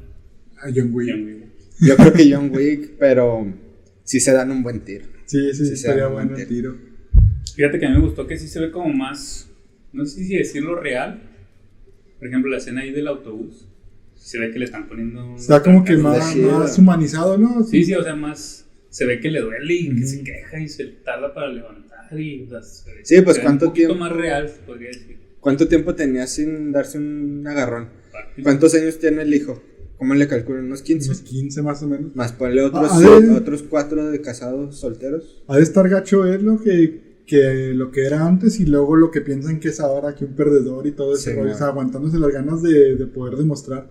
[0.59, 1.09] a John Wick.
[1.11, 1.47] John Wick.
[1.81, 3.55] Yo creo que John Wick, pero
[4.05, 5.07] sí se dan un buen tiro.
[5.27, 6.77] Sí, sí, Sí, se estaría un bueno buen el tiro.
[7.55, 9.49] Fíjate que a mí me gustó que sí se ve como más,
[9.93, 11.23] no sé si decirlo real.
[12.19, 13.67] Por ejemplo, la escena ahí del autobús.
[14.21, 15.35] Se ve que le están poniendo.
[15.35, 17.63] Está como que más, más humanizado, ¿no?
[17.65, 18.67] Sí, sí, o sea, más.
[18.91, 20.07] Se ve que le duele y que Ujú.
[20.07, 22.19] se queja y se tarda para levantar.
[22.19, 22.61] Y, o sea,
[23.05, 23.95] Sí, pues, ¿cuánto Un tiempo?
[23.95, 25.19] más real, se podría decir.
[25.41, 27.89] ¿Cuánto tiempo tenía sin darse un agarrón?
[28.43, 29.63] ¿Cuántos años tiene el hijo?
[29.97, 30.65] ¿Cómo le calculan?
[30.67, 31.09] ¿Unos 15?
[31.09, 32.15] Unos 15 más o menos.
[32.17, 35.43] Más ponle otros, Ah, otros cuatro de casados solteros.
[35.47, 39.11] Ha de estar gacho es lo que, que lo que era antes y luego lo
[39.11, 41.45] que piensan que es ahora, que un perdedor y todo ese Sí, rollo.
[41.47, 41.55] man.
[41.55, 43.89] O sea, aguantándose las ganas de, de poder demostrar.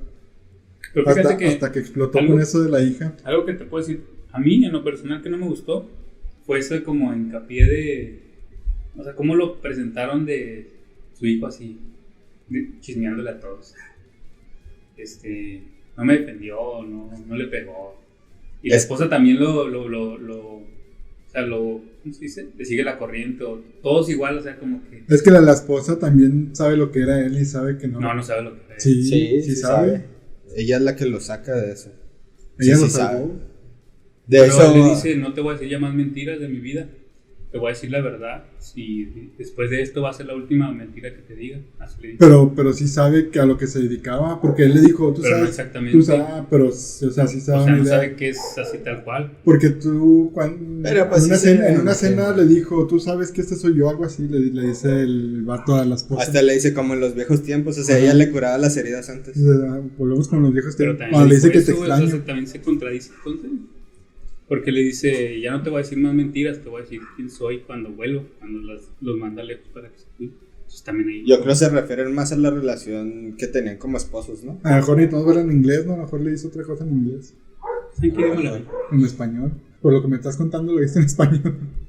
[0.94, 1.48] Pero Hasta, fíjate que.
[1.48, 3.16] hasta que explotó algo- con eso de la hija.
[3.24, 5.90] Algo que te puedo decir, a mí en lo personal que no me gustó,
[6.46, 8.20] fue ese como hincapié de,
[8.98, 10.68] o sea, cómo lo presentaron de
[11.14, 11.78] su hijo así,
[12.82, 13.76] chismeándole a todos.
[14.98, 15.62] Este,
[15.98, 17.96] no me defendió, no, no le pegó.
[18.62, 22.48] Y la Es- esposa también lo, lo, lo, lo- o sea, lo, ¿cómo se dice?
[22.58, 25.54] Le sigue la corriente, o todos igual, o sea, como que, Es que la, la
[25.54, 28.00] esposa también sabe lo que era él y sabe que no.
[28.00, 28.84] no, no sabe lo que es.
[28.84, 30.04] Sí, sí, sabe.
[30.56, 31.92] Ella es la que lo saca de eso.
[32.60, 33.20] Ella Sí, lo sí sabe.
[34.28, 34.74] De Pero eso.
[34.74, 36.90] le dice, no te voy a decir ya más mentiras de mi vida.
[37.52, 38.44] Te voy a decir la verdad.
[38.60, 41.60] Si después de esto va a ser la última mentira que te diga.
[41.80, 42.16] Así le.
[42.20, 45.24] Pero, pero sí sabe que a lo que se dedicaba, porque él le dijo, tú
[45.24, 45.98] Pero no sabes, exactamente.
[45.98, 47.96] tú sabes, ah, pero, o sea, sí sabe o sea, una no idea.
[47.96, 49.36] sabe que es así tal cual.
[49.44, 52.06] Porque tú, cuando, Pero, pues, en, una sí cena, en una sí.
[52.06, 55.42] cena le dijo, tú sabes que este soy yo, algo así, le, le dice el
[55.42, 56.22] vato a la esposa.
[56.22, 57.80] Hasta le dice como en los viejos tiempos.
[57.80, 58.04] O sea, Ajá.
[58.06, 59.36] ella le curaba las heridas antes.
[59.36, 61.00] O sea, Volvemos con los viejos Pero tiempos.
[61.00, 62.26] también Cuando le dice que te eso, güey, o sea, extraño.
[62.26, 63.52] también se contradice entonces.
[64.50, 67.02] Porque le dice, ya no te voy a decir más mentiras, te voy a decir
[67.16, 70.34] quién soy cuando vuelo, cuando las, los manda lejos para que se cuiden.
[70.58, 71.24] Entonces también ahí.
[71.26, 74.60] Yo creo que se refieren más a la relación que tenían como esposos, ¿no?
[74.64, 75.94] A lo mejor ni todos en inglés, ¿no?
[75.94, 77.36] A lo mejor le hizo otra cosa en inglés.
[78.02, 78.64] ¿En qué idioma la vi?
[78.92, 79.52] En español.
[79.84, 81.42] Por lo que me estás contando lo viste en español.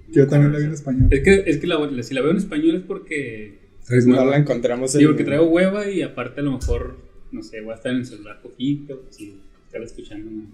[0.07, 1.09] que yo también la vi en español.
[1.11, 3.59] Es que, es que la, si la veo en español es porque
[4.07, 6.99] No la encontramos Sí, porque traigo hueva y aparte a lo mejor,
[7.33, 9.35] no sé, voy a estar en el celular poquito, si
[9.67, 10.45] estar escuchando, ¿no?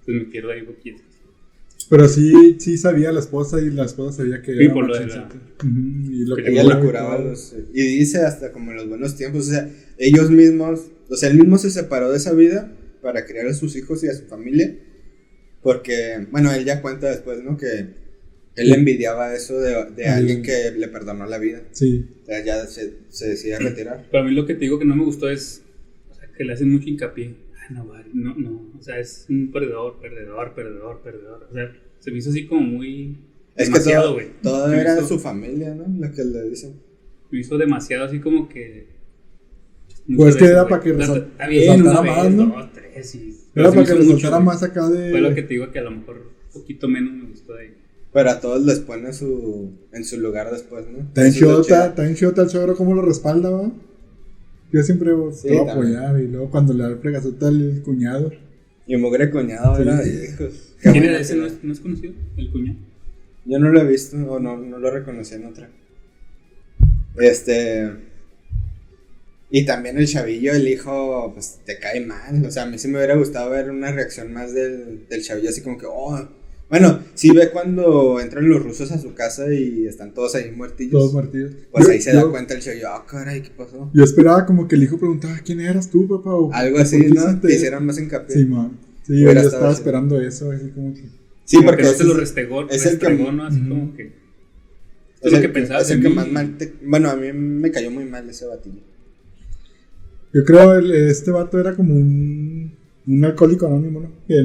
[0.00, 1.02] entonces me quiero ahí poquito.
[1.88, 5.06] Pero sí, sí sabía la esposa y la esposa sabía que era por lo de
[5.06, 5.36] machoncita.
[5.64, 7.54] Ujú, y lo Que Ella y curaba los.
[7.72, 9.48] Y dice hasta como en los buenos tiempos.
[9.48, 10.86] O sea, ellos mismos.
[11.08, 12.72] O sea, él mismo se separó de esa vida
[13.02, 14.76] para criar a sus hijos y a su familia.
[15.62, 17.56] Porque, bueno, él ya cuenta después, ¿no?
[17.56, 17.86] Que
[18.56, 21.62] Él envidiaba eso de, de alguien que le perdonó la vida.
[21.72, 22.06] Sí.
[22.22, 24.06] O sea, ya se, se decide retirar.
[24.10, 25.62] Pero a mí lo que te digo que no me gustó es
[26.10, 27.45] o sea, que le hacen mucho hincapié.
[27.70, 28.70] No, vale, no, no.
[28.78, 31.48] O sea, es un perdedor, perdedor, perdedor, perdedor.
[31.50, 33.18] O sea, se me hizo así como muy.
[33.56, 34.26] Es que demasiado, todo, güey.
[34.42, 35.84] todo era hizo- su familia, ¿no?
[36.06, 36.74] Lo que le dicen.
[37.30, 38.88] Me hizo demasiado así como que.
[40.16, 41.04] Pues que era para que güey.
[41.06, 42.54] resal- Está bien, una resaltara vez, más, ¿no?
[42.54, 43.36] dos, tres y.
[43.56, 44.42] Era para que güey.
[44.44, 45.10] más acá de.
[45.10, 46.16] Fue lo que te digo que a lo mejor
[46.54, 47.74] un poquito menos me gustó de ahí.
[48.12, 51.06] Pero a todos les pone su, en su lugar después, ¿no?
[51.12, 53.72] Tan chota, tan chota el suegro como lo respalda, va.
[54.72, 57.82] Yo siempre Sí, te voy a apoyar y luego cuando le da el fregazota al
[57.84, 58.32] cuñado.
[58.86, 59.82] Y mugre cuñado Sí.
[59.82, 60.74] era, hijos.
[60.80, 61.36] qué ¿Quién era ese?
[61.36, 62.14] ¿No es, no es conocido?
[62.36, 62.78] ¿El cuñado?
[63.44, 65.68] Yo no lo he visto o no, no lo reconocí en otra.
[67.18, 67.90] Este.
[69.50, 72.44] Y también el chavillo, el hijo, pues te cae mal.
[72.44, 75.48] O sea, a mí sí me hubiera gustado ver una reacción más del, del chavillo,
[75.50, 76.28] así como que, oh.
[76.68, 80.92] Bueno, sí ve cuando entran los rusos a su casa y están todos ahí muertillos.
[80.92, 81.52] Todos martillos.
[81.70, 83.88] Pues Yo- ahí se yo- da cuenta el chavillo, ah, caray, ¿qué pasó?
[83.94, 86.34] Yo esperaba como que el hijo preguntaba, ¿quién eras tú, papá?
[86.34, 87.40] O, Algo ¿por así, ¿no?
[87.40, 88.36] Que eso?" hicieran más hincapié.
[88.36, 88.72] Sí, man.
[89.06, 91.02] Sí, yo, estaba esperando eso, así como que.
[91.44, 93.44] Sí, Como porque que no se lo es- restregó, es el que- ¿no?
[93.44, 94.02] Así como que.
[94.02, 94.12] es
[95.22, 96.14] Es lo el que pensaba es el que mí.
[96.16, 98.80] más mal te- Bueno, a mí me cayó muy mal ese batillo.
[100.34, 102.72] Yo creo el, este vato era como un,
[103.06, 104.10] un alcohólico anónimo, ¿no?
[104.26, 104.44] Que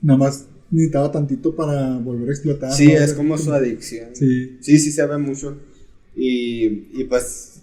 [0.00, 2.72] nada más necesitaba tantito para volver a explotar.
[2.72, 2.92] Sí, ¿no?
[2.98, 4.08] es como su adicción.
[4.14, 5.56] Sí, Sí, sí se ve mucho.
[6.16, 7.60] Y, y pues,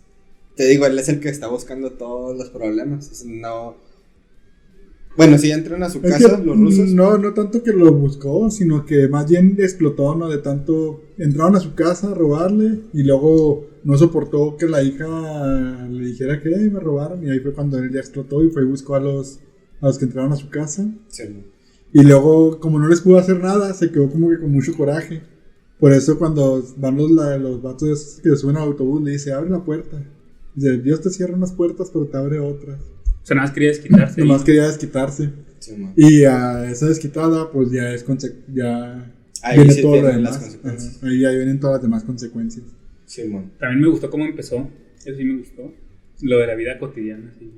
[0.56, 3.26] te digo, él es el que está buscando todos los problemas.
[3.26, 3.76] No.
[5.18, 6.94] Bueno, si entran a su Es casa que, los rusos.
[6.94, 10.30] No, no tanto que lo buscó, sino que más bien explotó, ¿no?
[10.30, 11.02] De tanto.
[11.18, 16.42] Entraron a su casa a robarle y luego no soportó que la hija le dijera
[16.42, 17.26] que "Ay, me robaron.
[17.26, 19.40] Y ahí fue cuando él ya explotó y fue y buscó a los,
[19.82, 20.88] a los que entraron a su casa.
[21.10, 21.24] Sí,
[21.94, 25.22] Y luego, como no les pudo hacer nada, se quedó como que con mucho coraje.
[25.80, 29.50] Por eso, cuando van los, la- los vatos que suben al autobús, le dice: Abre
[29.50, 30.02] la puerta.
[30.56, 32.80] Dice: Dios te cierra unas puertas, pero te abre otras.
[32.80, 34.22] O sea, nada más quería desquitarse.
[34.22, 35.30] Nomás y- quería desquitarse.
[35.60, 35.76] sí.
[35.96, 38.06] Y a esa desquitada, pues ya es
[38.54, 40.40] ya Ahí viene sí todo lo tienen las demás.
[40.58, 40.96] consecuencias.
[40.98, 42.66] Ajá, Ahí ya vienen todas las demás consecuencias.
[43.06, 43.52] Sí, man.
[43.60, 44.68] También me gustó cómo empezó.
[44.98, 45.74] Eso sí me gustó.
[46.22, 47.32] Lo de la vida cotidiana.
[47.36, 47.50] Así.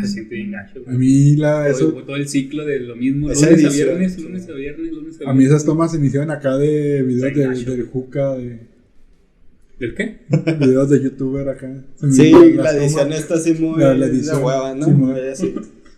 [0.00, 0.82] Se siente bien gacho.
[0.86, 3.28] A mí la todo, eso, todo el ciclo de lo mismo.
[3.28, 5.20] Lunes a viernes, lunes a viernes, lunes a viernes.
[5.28, 7.70] a mí esas tomas se iniciaron acá de videos Está de, gacho.
[7.72, 8.60] del Juca, de
[9.78, 10.20] ¿Del qué?
[10.60, 11.84] videos de youtuber acá.
[12.10, 13.18] Sí, la edición tomas.
[13.20, 14.42] está así muy La- la de edición.
[14.44, 14.84] hueva, ¿no?
[14.86, 15.00] Sí, man.
[15.12, 15.54] Muy así.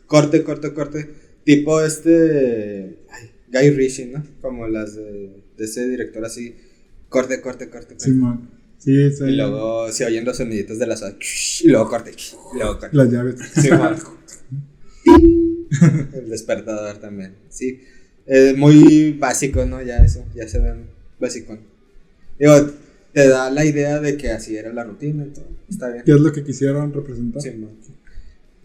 [0.07, 1.11] Corte, corte, corte.
[1.45, 2.99] Tipo este.
[3.11, 4.25] ay, Guy Ritchie, ¿no?
[4.41, 6.55] Como las de, de ese director así.
[7.09, 8.05] Corte, corte, corte, corte.
[8.05, 8.49] Simón.
[8.85, 9.25] Sí, sí.
[9.25, 11.17] Y luego se oyen los soniditos de la soda.
[11.63, 12.11] Y luego corte.
[12.11, 12.95] Y luego corte.
[12.95, 13.37] Las llaves.
[13.55, 13.71] Sí.
[16.15, 17.35] El despertador también.
[17.49, 17.81] Sí.
[18.27, 19.81] Es muy básico, ¿no?
[19.83, 20.25] Ya eso.
[20.35, 20.87] Ya se ven
[21.19, 21.59] básico.
[22.39, 22.53] Digo,
[23.13, 25.49] te da la idea de que así era la rutina y todo.
[25.69, 26.05] Está bien.
[26.05, 27.41] ¿Qué es lo que quisieron representar?
[27.41, 27.71] Sí, man.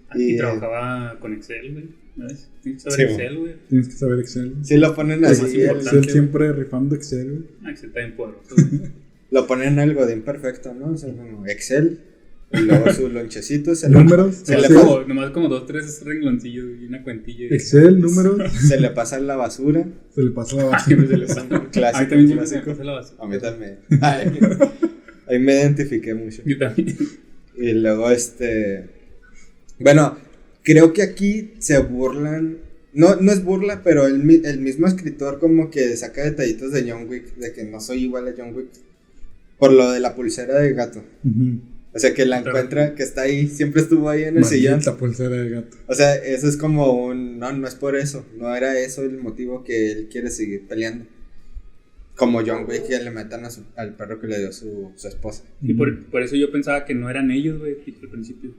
[0.10, 1.86] Aquí Y, eh, trabajaba con Excel, güey.
[2.18, 2.50] ¿Sabes?
[2.62, 3.10] Tienes que saber.
[3.12, 3.56] Excel, güey.
[3.70, 4.56] Tienes que saber Excel.
[4.64, 5.62] Sí lo ponen así.
[5.62, 7.30] Excel siempre rifando Excel.
[7.30, 7.44] güey.
[7.64, 8.92] Ah, Excel está poderoso, güey.
[9.32, 10.92] lo ponen algo de imperfecto, ¿no?
[10.92, 12.00] O sea, como Excel.
[12.52, 13.76] Y luego su lonchecito.
[13.76, 14.38] Se le, Números.
[14.44, 17.46] se le como, nomás como dos, tres rengloncillos y una cuentilla.
[17.46, 18.52] y- Excel, números.
[18.54, 19.86] se le pasa en la basura.
[20.16, 21.48] Se le pasa la siempre se le pasa.
[21.72, 21.98] clásico.
[22.00, 23.24] Ahí también se me pasa la basura.
[23.24, 23.78] A mí también.
[24.02, 24.40] Ay,
[25.28, 26.42] ahí me identifiqué mucho.
[26.44, 26.98] Yo también.
[27.56, 28.90] Y luego este.
[29.78, 30.18] Bueno,
[30.64, 32.58] creo que aquí se burlan.
[32.94, 36.90] No, no es burla, pero el, mi- el mismo escritor como que saca detallitos de
[36.92, 38.70] John Wick, de que no soy igual a John Wick.
[39.60, 41.04] Por lo de la pulsera de gato.
[41.92, 44.74] O sea, que la encuentra, que está ahí, siempre estuvo ahí en el sillón.
[44.74, 45.78] Maldita pulsera de gato.
[45.88, 47.40] O sea, eso es como un.
[47.40, 48.26] No, no es por eso.
[48.38, 51.06] No era eso el motivo que él quiere seguir peleando.
[52.16, 55.08] Como John Wick que le metan a su- al perro que le dio su, su
[55.08, 55.44] esposa.
[55.62, 58.52] Y por, por eso yo pensaba que no eran ellos, güey, al principio.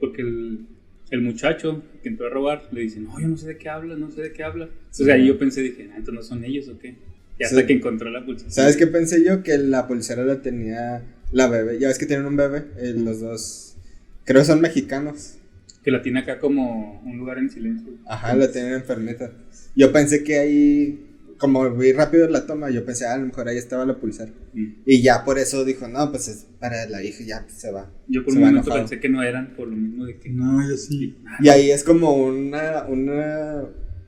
[0.00, 0.66] Porque el,
[1.10, 3.98] el muchacho que entró a robar le dice, no, yo no sé de qué hablas,
[3.98, 4.68] no sé de qué hablas.
[4.70, 6.96] Entonces ahí yo pensé, dije, ah, entonces no son ellos o qué.
[7.42, 7.66] Y hasta Sí.
[7.66, 8.50] que encontró la pulsera.
[8.50, 9.42] ¿Sabes qué pensé yo?
[9.42, 11.78] Que la pulsera la tenía la bebé.
[11.78, 12.64] Ya ves que tienen un bebé.
[12.78, 13.76] eh, los dos.
[14.24, 15.34] Creo que son mexicanos.
[15.82, 17.92] Que la tiene acá como un lugar en silencio.
[18.06, 19.32] Ajá, la tienen enfermita.
[19.74, 21.08] Yo pensé que ahí.
[21.38, 24.30] Como vi rápido la toma, yo pensé, ah, a lo mejor ahí estaba la pulsera.
[24.52, 24.74] Mm.
[24.86, 27.90] Y ya por eso dijo, no, pues es para la hija, ya pues, se va.
[28.06, 28.78] Yo por un momento enojado.
[28.78, 30.30] pensé que no eran por lo mismo de que...
[30.30, 31.16] No, yo sí.
[31.40, 33.64] Y ahí es como una, una...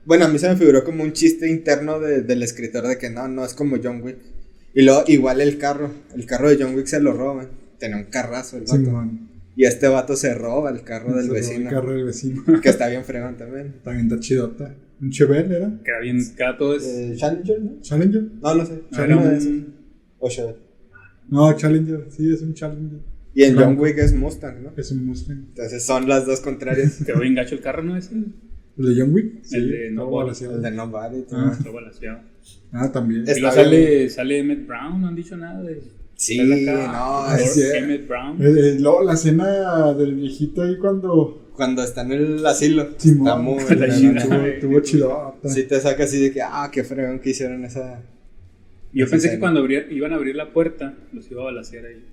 [0.06, 3.10] Bueno, a mí se me figuró como un chiste interno de- del escritor de que
[3.10, 4.16] no, no es como John Wick.
[4.74, 7.48] Y luego igual el carro, el carro de John Wick se lo roban.
[7.78, 8.76] Tenía un carrazo el vato.
[8.76, 9.30] Simón.
[9.56, 11.68] y este vato se roba el carro del vecino.
[11.70, 12.42] El carro del vecino.
[12.60, 13.76] Que está bien fregón también.
[13.84, 14.74] También está chidota.
[15.00, 15.80] Un Chevelle era.
[15.84, 16.18] Que era bien,
[16.58, 16.84] todo es.
[16.84, 17.80] Eh, Challenger, ¿no?
[17.80, 18.22] Challenger.
[18.42, 18.72] No, no sé.
[18.74, 19.46] de esos.
[19.46, 19.74] un-
[20.18, 20.58] O Chevelle.
[21.28, 22.06] No, Challenger.
[22.10, 23.00] Sí, es un Challenger.
[23.34, 23.78] Y en John.
[23.78, 24.72] Wick es Mustang, ¿no?
[24.76, 25.46] Es un Mustang.
[25.48, 27.02] Entonces son las dos contrarias.
[27.06, 27.96] Quedó bien gacho el carro, ¿no?
[27.96, 28.14] Ese.
[28.14, 28.24] ¿El
[28.76, 29.32] de John Wick?
[29.52, 30.56] El de No balanceado.
[30.56, 31.24] El de Nobody.
[31.32, 31.56] Ah.
[32.72, 33.22] Ah, también.
[33.26, 33.52] Es- Y bien.
[33.52, 35.80] sale, sale Emmett Brown, no han dicho nada de.
[36.16, 38.40] Sí, no, es- Emmett Brown.
[38.42, 41.50] Eh, eh, luego la escena del viejito ahí cuando.
[41.54, 42.88] Cuando está en el asilo.
[42.96, 43.28] Simón.
[43.28, 43.64] está muy
[44.14, 44.58] La noche.
[44.60, 45.36] Tuvo, chido.
[45.44, 48.02] Sí te saca así de que, ah, qué fregón que hicieron esa...
[48.92, 51.86] Yo esa pensé que cuando abrir- iban a abrir la puerta, los iba a balasear
[51.86, 52.04] ahí.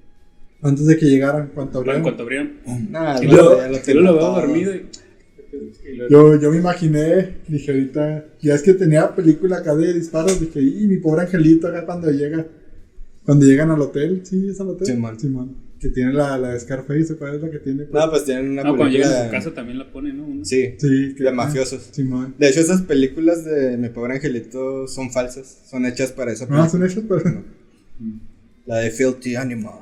[0.61, 2.03] Antes de que llegaran, cuando abrieron.
[2.03, 2.51] cuanto abrieron.
[2.91, 4.85] Nah, Y no, luego, lo lo veo dormido y.
[6.09, 10.61] Yo, yo me imaginé, dije ahorita, ya es que tenía película acá de disparos, dije,
[10.61, 12.45] y mi pobre angelito acá cuando llega,
[13.25, 14.87] cuando llegan al hotel, sí, es al hotel.
[14.87, 15.55] Simón.
[15.79, 17.87] Que tiene la, la de Scarface, ¿cuál es la que tiene?
[17.91, 19.07] No, pues tienen una No, cuando película...
[19.09, 20.25] llegan a su casa también la ponen, ¿no?
[20.25, 20.45] Una.
[20.45, 21.89] Sí, sí, que- de mafiosos.
[21.91, 22.35] Simón.
[22.37, 25.63] De hecho, esas películas de Mi Pobre Angelito son falsas.
[25.69, 26.65] Son hechas para esa película.
[26.65, 27.43] Ah, son hechos, pero.
[28.67, 29.79] La de Filthy Animal.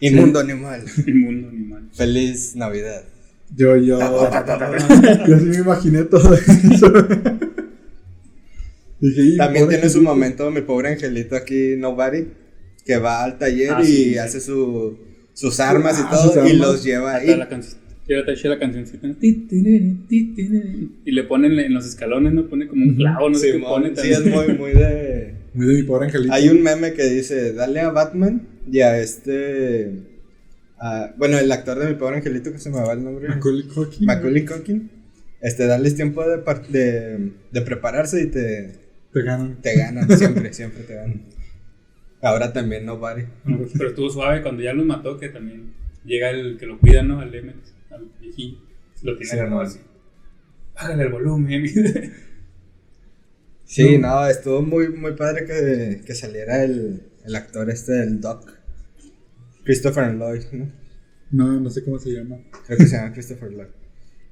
[0.00, 0.82] Inmundo Animal.
[1.06, 1.88] Inmundo animal.
[1.92, 3.04] Feliz Navidad.
[3.54, 3.98] Yo, yo.
[5.28, 6.92] yo sí me imaginé todo eso.
[9.00, 12.28] dije, También tiene su momento Mi Pobre Angelito aquí, Nobody.
[12.84, 14.18] Que va al taller Ah, y sí.
[14.18, 14.98] hace su,
[15.34, 16.48] sus armas y Ah, todo.
[16.48, 17.36] Y los lleva ahí.
[17.36, 17.48] la
[18.08, 19.08] le taché la cancioncita.
[19.20, 22.48] Y le ponen en los escalones, ¿no?
[22.48, 25.34] Pone como un clavo, no sé qué pone sí, es muy, muy de.
[25.54, 26.32] Muy de mi pobre angelito.
[26.32, 30.11] Hay un meme que dice: Dale a Batman y a este.
[30.82, 33.28] A- bueno, el actor de mi pobre angelito que se me va el nombre.
[33.28, 34.06] Macaulay Culkin.
[34.06, 34.90] Macaulay Culkin.
[35.40, 36.38] Este, darles tiempo de,
[36.70, 38.72] de, de prepararse y te,
[39.12, 39.60] Te ganan.
[39.60, 40.08] te ganan.
[40.18, 41.22] Siempre, siempre te ganan.
[42.20, 42.86] Ahora también.
[42.86, 45.72] No, Pero estuvo suave cuando ya los mató, que también
[46.04, 47.20] llega el que lo cuida, ¿no?
[47.20, 47.56] Al Emmett,
[47.90, 48.58] al viejillo.
[49.02, 49.66] Lo tiene Sí, agarrado no.
[49.68, 49.80] así.
[50.74, 51.64] Bájale el volumen.
[53.64, 54.20] Sí, No.
[54.22, 58.48] no, estuvo muy, muy padre que, que saliera el, el actor este, el Doc.
[59.64, 60.72] Christopher Lloyd, ¿no?
[61.30, 62.36] No, no sé cómo se llama.
[62.66, 63.68] Creo que se llama Christopher Lloyd.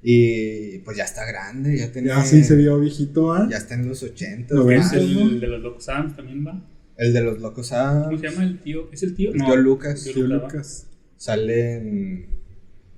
[0.02, 2.08] Y pues ya está grande, ya tiene.
[2.08, 3.46] Ya sí se vio viejito, ¿ah?
[3.50, 4.54] Ya está en los 80.
[4.54, 5.02] Lo ves, es más.
[5.02, 6.62] el de los Locos Adams también va.
[7.00, 8.92] El de los locos ah, ¿Cómo se llama el tío?
[8.92, 9.32] ¿Es el tío?
[9.32, 10.04] Tío Lucas.
[10.04, 10.48] Tío Tío Lucas, ¿va?
[10.48, 10.86] Lucas.
[11.16, 12.26] Sale en.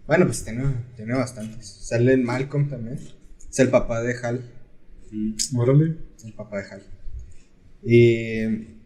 [0.09, 0.65] Bueno, pues tiene,
[0.97, 1.65] tiene bastantes.
[1.69, 2.99] Sale en Malcolm también.
[3.49, 4.45] Es el papá de Hal.
[5.13, 5.57] Mm.
[5.57, 5.97] Órale.
[6.25, 6.83] El papá de Hal.
[7.85, 8.82] Y.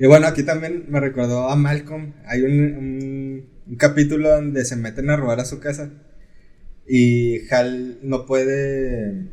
[0.00, 2.14] Y bueno, aquí también me recordó a Malcolm.
[2.26, 5.90] Hay un, un, un capítulo donde se meten a robar a su casa.
[6.88, 9.28] Y Hal no puede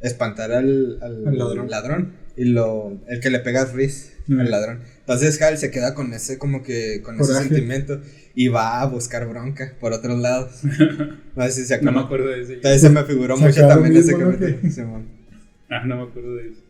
[0.00, 2.12] espantar al, al Al ladrón.
[2.36, 4.38] Y lo, el que le pega es Reese, Mm.
[4.38, 4.80] al ladrón.
[5.00, 7.48] Entonces Hal se queda con ese, como que, con ese Coraje.
[7.48, 8.00] sentimiento.
[8.36, 10.60] Y va a buscar bronca por otros lados.
[11.34, 12.54] No sé si se No me acuerdo de ese.
[12.54, 14.58] Entonces se me figuró Se mucho también ese capítulo.
[14.70, 15.08] Simón.
[15.68, 16.61] Ah, no me acuerdo de eso.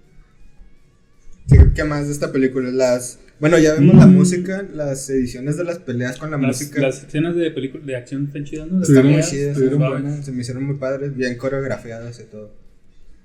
[1.53, 2.71] ¿Qué, qué más de esta película?
[2.71, 4.15] Las, bueno, ya vimos la Mm.
[4.15, 6.81] música, las ediciones de las peleas con la Las, música.
[6.81, 8.83] las escenas de película de acción están chidas, ¿no?
[8.83, 12.55] Están muy chidas, buenas, se me hicieron muy padres, bien coreografiadas y todo.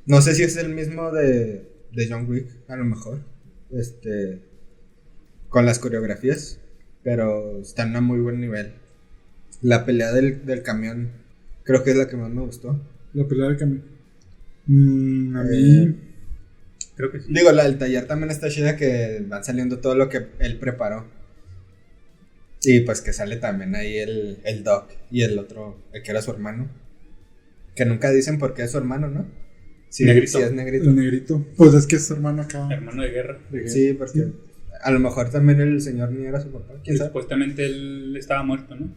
[0.05, 3.19] No sé si es el mismo de, de John Wick, a lo mejor.
[3.71, 4.39] Este.
[5.49, 6.59] Con las coreografías.
[7.03, 8.71] Pero están a muy buen nivel.
[9.61, 11.09] La pelea del, del camión,
[11.63, 12.79] creo que es la que más me gustó.
[13.13, 13.81] La pelea del camión.
[14.65, 15.95] Mm, a mí.
[16.97, 17.27] Creo que sí.
[17.29, 21.05] Digo, la del taller también está chida que van saliendo todo lo que él preparó.
[22.63, 26.21] Y pues que sale también ahí el, el Doc y el otro, el que era
[26.21, 26.69] su hermano.
[27.75, 29.25] Que nunca dicen por qué es su hermano, ¿no?
[29.89, 30.39] Sí, Negrito.
[30.39, 30.85] sí es negrito.
[30.89, 31.45] El negrito.
[31.55, 32.67] Pues es que es su hermano acá.
[32.71, 33.39] Hermano de guerra.
[33.51, 34.27] de- Sí, porque
[34.81, 36.73] a lo mejor también el señor ni era su papá.
[36.83, 37.09] ¿Quién Y sabe?
[37.09, 38.93] supuestamente él estaba muerto, ¿no?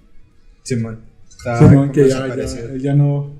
[0.63, 1.01] Simón.
[1.59, 3.40] Simón, que ya no.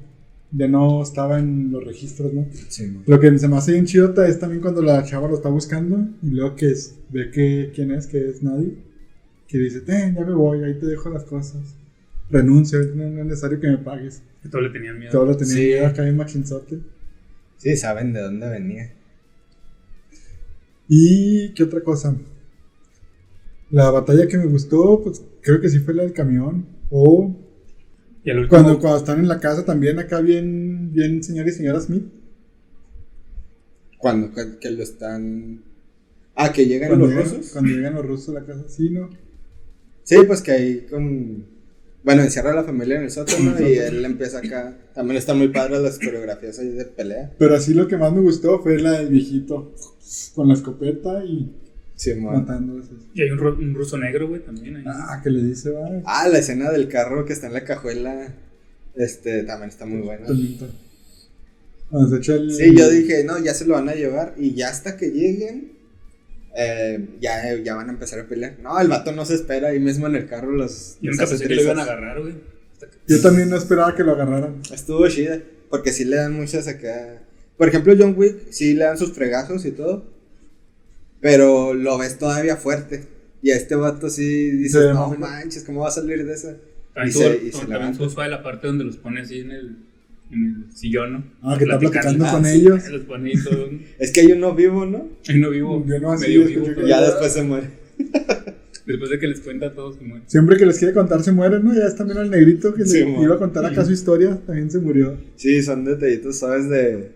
[0.53, 2.47] Ya no estaba en los registros, ¿no?
[2.69, 3.05] Simón.
[3.07, 6.09] Lo que se me hace bien chidota es también cuando la chava lo está buscando
[6.23, 8.75] y luego que es, ve que quién es, que es nadie,
[9.47, 11.61] que dice, ten, ya me voy, ahí te dejo las cosas.
[12.31, 14.23] Renuncio, no es necesario que me pagues.
[14.43, 15.13] Que todos le tenían miedo.
[15.13, 15.61] Todo lo tenía Sí.
[15.61, 16.79] miedo acá en machinzote.
[17.57, 18.93] Sí, saben de dónde venía.
[20.89, 22.17] ¿Y qué otra cosa?
[23.71, 26.67] La batalla que me gustó, pues creo que sí fue la del camión.
[26.91, 27.37] O
[28.25, 31.53] Y al último, cuando, cuando están en la casa también acá bien, bien señor y
[31.53, 32.05] señora Smith.
[33.99, 35.63] Cuando que, que lo están.
[36.35, 37.53] Ah, que llegan Cuando los llegan, rusos.
[37.53, 39.11] cuando llegan los rusos a la casa, sí, ¿no?
[40.05, 41.47] Sí, pues que ahí con.
[42.03, 44.75] Bueno, encierra a la familia en el sótano y él empieza acá.
[44.95, 47.31] También están muy padres las coreografías ahí de pelea.
[47.39, 49.75] Pero así lo que más me gustó fue la del viejito
[50.35, 51.55] con la escopeta y
[52.03, 52.35] Simón.
[52.41, 52.81] matando
[53.15, 54.85] y hay un, ru- un ruso negro, güey, también ahí.
[54.87, 55.89] Ah, que le dice, va.
[56.07, 58.35] Ah, la escena del carro que está en la cajuela.
[58.97, 60.27] Este también está muy buena.
[62.17, 64.97] Echa el- Sí, yo dije, no, ya se lo van a llevar y ya hasta
[64.97, 65.73] que lleguen,
[66.57, 68.57] eh, ya, ya van a empezar a pelear.
[68.63, 70.99] No, el vato no se espera, ahí mismo en el carro los...
[71.03, 72.35] Yo nunca pensé que lo iban a agarrar, güey.
[72.79, 74.63] Que- Yo también no esperaba que lo agarraran.
[74.73, 77.23] Estuvo chida, porque sí le dan muchas acá...
[77.57, 80.05] Por ejemplo, John Wick, sí le dan sus fregazos y todo,
[81.21, 83.05] pero lo ves todavía fuerte.
[83.43, 86.57] Y a este vato sí dices, Sí, no manches, ¿cómo va a salir de esa?
[86.95, 88.09] También Y se- y se levanta.
[88.11, 89.77] suave la parte donde los pone así en el,
[90.31, 91.25] en el sillón, ¿no?
[91.43, 92.89] Ah, que está platicando Ah, con sí, ellos.
[92.91, 93.69] Los pone ahí todo.
[93.99, 95.09] Es que hay uno vivo, ¿no?
[95.29, 95.85] Ay, no vivo.
[95.87, 96.67] Yo no, así medio vivo.
[96.75, 96.87] que-.
[96.89, 97.69] Ya después se muere.
[98.87, 100.25] Después de que les cuenta a todos se muere.
[100.27, 101.73] Siempre que les quiere contar se mueren, ¿no?
[101.73, 104.69] Ya es también el negrito que Sí, le iba a contar acá su historia, también
[104.71, 105.17] se murió.
[105.37, 106.69] Sí, son detallitos, ¿sabes?
[106.69, 107.13] De,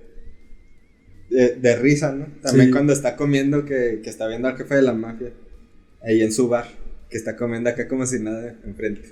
[1.34, 2.26] de, de risa, ¿no?
[2.42, 2.72] También Sí.
[2.72, 5.30] cuando está comiendo, que, que está viendo al jefe de la mafia,
[6.02, 6.66] ahí en su bar,
[7.10, 9.02] que está comiendo acá como si nada enfrente.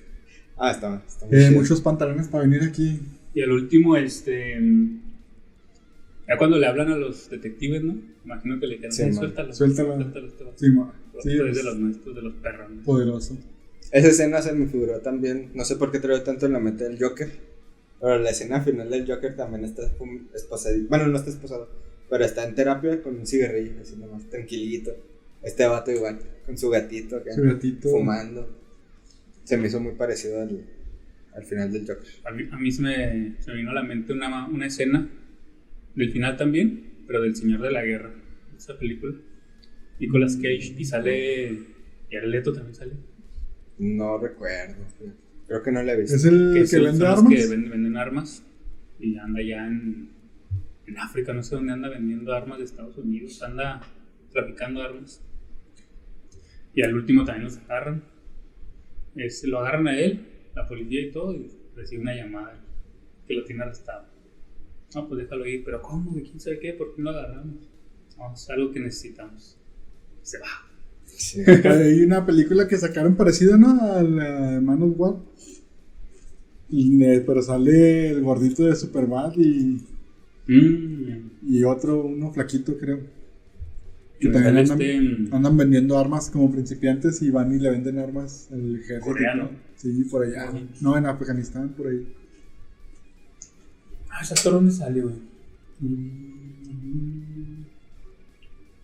[0.56, 3.00] Ah, está, está muy Eh, muchos pantalones para venir aquí.
[3.34, 4.58] Y al último, este.
[6.28, 7.96] Ya cuando le hablan a los detectives, ¿no?
[8.24, 9.14] Imagino que le quedan Sí, "Eh, man.
[9.14, 9.52] suéltalo.
[9.54, 9.94] Suéltalo.
[9.96, 10.52] Suéltalo, vato.
[10.56, 10.66] Sí.
[11.22, 12.70] Sí, es de pues, los nuestros, de los perros.
[12.70, 12.82] ¿no?
[12.82, 13.36] poderoso.
[13.90, 16.84] Esa escena se me figuró también, no sé por qué traigo tanto en la mente
[16.84, 17.28] del Joker,
[18.00, 19.82] pero la escena final del Joker también está
[20.34, 20.76] esposado.
[20.88, 21.68] Bueno, no está esposado,
[22.12, 24.94] pero está en terapia con un cigarrillo, así nomás, tranquilito.
[25.42, 27.88] Este vato igual, con su gatito acá, Su gatito.
[27.88, 28.54] fumando.
[29.44, 30.62] Se me hizo muy parecido al,
[31.34, 32.10] al final del Joker.
[32.24, 35.08] A mí, a mí se, me, se me vino a la mente una, una escena
[35.94, 38.12] del final también, pero del Señor de la Guerra,
[38.58, 39.14] esa película.
[39.98, 41.52] Nicolas Cage y sale.
[42.10, 42.92] Y Leto también sale.
[43.78, 44.84] No recuerdo.
[45.46, 46.16] Creo que no la he visto.
[46.16, 47.32] Es el que, vende armas.
[47.32, 48.42] que venden, venden armas
[49.00, 50.10] y anda ya en,
[50.86, 53.80] en África, no sé dónde anda vendiendo armas de Estados Unidos, anda
[54.30, 55.22] traficando armas.
[56.74, 58.04] Y al último también los agarran.
[59.14, 62.60] Este, lo agarran a él, la policía y todo, y recibe una llamada
[63.26, 64.06] que lo tiene arrestado.
[64.94, 66.12] No, pues déjalo ir, pero ¿cómo?
[66.12, 66.72] ¿De quién sabe qué?
[66.72, 67.68] ¿Por qué lo agarramos?
[68.18, 69.58] No, es algo que necesitamos.
[70.22, 70.46] Se va.
[71.70, 73.80] Hay una película que sacaron parecida, ¿no?
[73.80, 75.16] A la Man of War.
[76.70, 79.82] Eh, pero sale el gordito de Superbad y,
[80.46, 83.00] Mm, y otro, uno flaquito, creo.
[84.18, 87.98] Que también andan, este, mm, andan vendiendo armas como principiantes y van y le venden
[87.98, 89.12] armas al ejército.
[89.12, 89.50] Coreano.
[89.76, 90.52] Sí, por allá.
[90.80, 92.06] No, en Afganistán, por ahí.
[94.10, 95.14] Ah, ¿ese actor dónde sale, güey?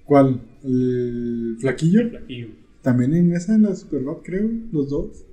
[0.04, 0.40] ¿Cuál?
[0.64, 2.00] ¿El flaquillo?
[2.00, 2.54] El.
[2.82, 5.24] También en esa, en la Superbad, creo, los dos.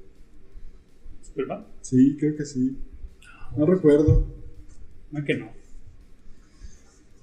[1.21, 1.65] ¿Superbad?
[1.81, 2.77] Sí, creo que sí.
[3.57, 4.27] No recuerdo.
[5.11, 5.54] No que no.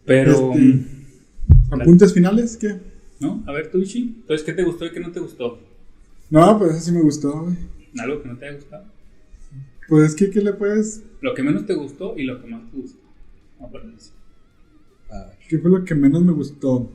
[0.05, 0.87] Pero, Este, mm,
[1.71, 2.57] ¿Apuntes finales?
[2.57, 2.81] ¿Qué?
[3.21, 3.43] ¿no?
[3.47, 4.17] A ver, tú, Ishi.
[4.21, 5.61] Entonces, ¿qué te gustó y qué no te gustó?
[6.29, 7.57] No, pues esa sí me gustó, güey.
[7.99, 8.85] Algo que no te haya gustado.
[9.89, 11.03] Pues es que, ¿qué le puedes...?
[11.21, 13.01] Lo que menos te gustó y lo que más te gustó.
[13.59, 14.11] Vamos a ponerlo así.
[15.11, 15.39] A ver.
[15.49, 16.91] ¿Qué fue lo que menos me gustó?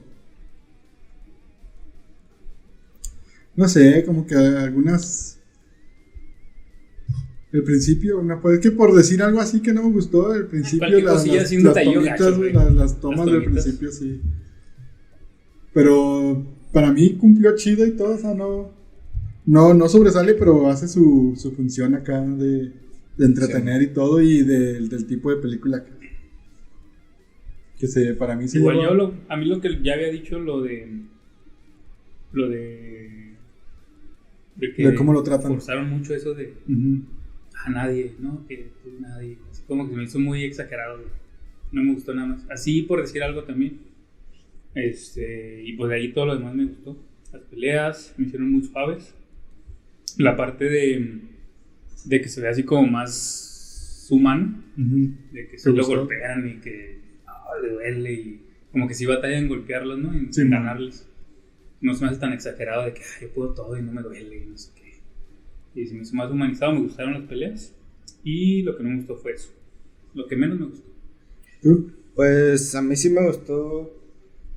[3.55, 5.36] No sé, como que algunas...
[7.57, 10.45] El principio, no, pues es que por decir algo así que no me gustó, el
[10.47, 12.65] principio, las, las, tomitas, gacho, güey, güey.
[12.65, 14.21] las, las tomas del principio, sí.
[15.73, 18.71] Pero para mí cumplió chido y todo, o sea, no,
[19.45, 22.71] no, no sobresale, pero hace su, su función acá de,
[23.17, 25.91] de entretener y todo y del- del tipo de película que,
[27.79, 30.09] que se, para mí se Igual lleva- yo, lo, a mí lo que ya había
[30.11, 31.01] dicho, lo de.
[32.33, 33.33] Lo de.
[34.57, 35.51] De que De cómo lo tratan.
[35.53, 36.53] forzaron mucho eso de.
[37.67, 38.45] A nadie, ¿no?
[38.47, 39.37] Que tú nadie.
[39.51, 40.99] Así como que se me hizo muy exagerado.
[41.71, 42.45] No me gustó nada más.
[42.49, 43.79] Así por decir algo también.
[44.75, 46.97] Este, y pues de ahí todo lo demás me gustó.
[47.33, 49.13] Las peleas me hicieron muy suaves.
[50.17, 51.19] La parte de,
[52.05, 54.63] de que se ve así como más humano.
[54.77, 55.97] De que ¿Te se lo gustó?
[55.99, 58.41] golpean y que ah, le duele y
[58.71, 60.13] como que sí batallan en golpearlos, ¿no?
[60.13, 61.07] En, Sí, ganarles.
[61.81, 64.01] No se me hace tan exagerado de que "Ay, yo puedo todo y no me
[64.01, 64.86] duele y no sé qué.
[65.79, 67.71] Y se me hizo más humanizado, me gustaron las peleas.
[68.23, 69.49] Y lo que no me gustó fue eso.
[70.13, 70.87] Lo que menos me gustó.
[71.61, 71.91] ¿Tú?
[72.15, 73.93] Pues a mí sí me gustó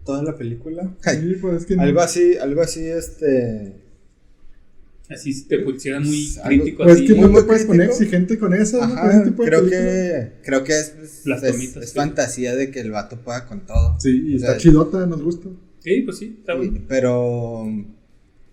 [0.05, 0.95] toda la película.
[1.03, 1.83] Sí, pues es que no.
[1.83, 3.75] Algo así, algo así, este.
[5.11, 7.07] Así si te pusieras muy Pues, crítico, Pues así.
[7.07, 8.89] que no Muy te puedes poner exigente con eso, ¿no?
[8.89, 11.91] Con Ajá, ese tipo de creo que, creo que es, es, Las es- tomitas, es
[11.91, 11.97] sí.
[11.97, 13.97] fantasía de que el vato pueda con todo.
[13.99, 15.49] Sí, y O está sea, chidota, nos gusta.
[15.81, 16.81] Sí, pues sí, está bueno.
[16.89, 17.65] pero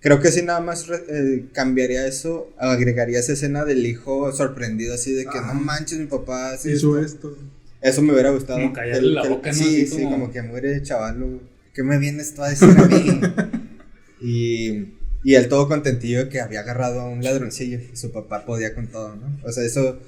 [0.08, 4.94] creo que si nada más re- eh, cambiaría eso, agregaría esa escena del hijo sorprendido
[4.94, 5.52] así de que Ah.
[5.54, 7.38] no manches mi papá así Hizo esto.
[7.82, 8.60] Eso me hubiera gustado.
[8.60, 9.56] Como callarle la que- boca, ¿no?
[9.56, 11.40] Sí, Así sí, como- como que muere chavalo.
[11.74, 13.22] ¿Qué me vienes tú a decir a mí?
[14.22, 14.94] y,
[15.24, 18.74] y él todo contentillo de que había agarrado a un ladroncillo y su papá podía
[18.74, 19.40] con todo, ¿no?
[19.44, 20.00] O sea, eso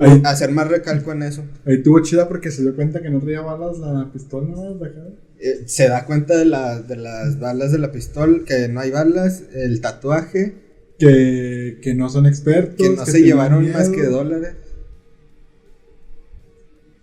[0.00, 1.44] Ahí, hacer más recalco en eso.
[1.66, 4.74] ahí tuvo chida porque se dio cuenta que no traía balas la pistola ¿no?
[4.74, 5.00] de acá.
[5.40, 8.90] Eh, se da cuenta de, la- de las balas de la pistola, que no hay
[8.90, 10.54] balas, el tatuaje,
[10.98, 12.74] Que, que no son expertos.
[12.76, 13.74] que no se llevaron miedo.
[13.78, 14.54] más que dólares.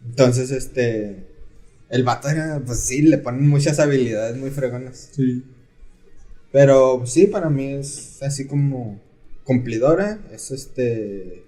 [0.07, 1.23] Entonces, este.
[1.89, 5.09] El vato era, pues sí, le ponen muchas habilidades muy fregonas.
[5.15, 5.43] Sí.
[6.51, 8.99] Pero sí, para mí es así como
[9.43, 11.44] cumplidora, es este.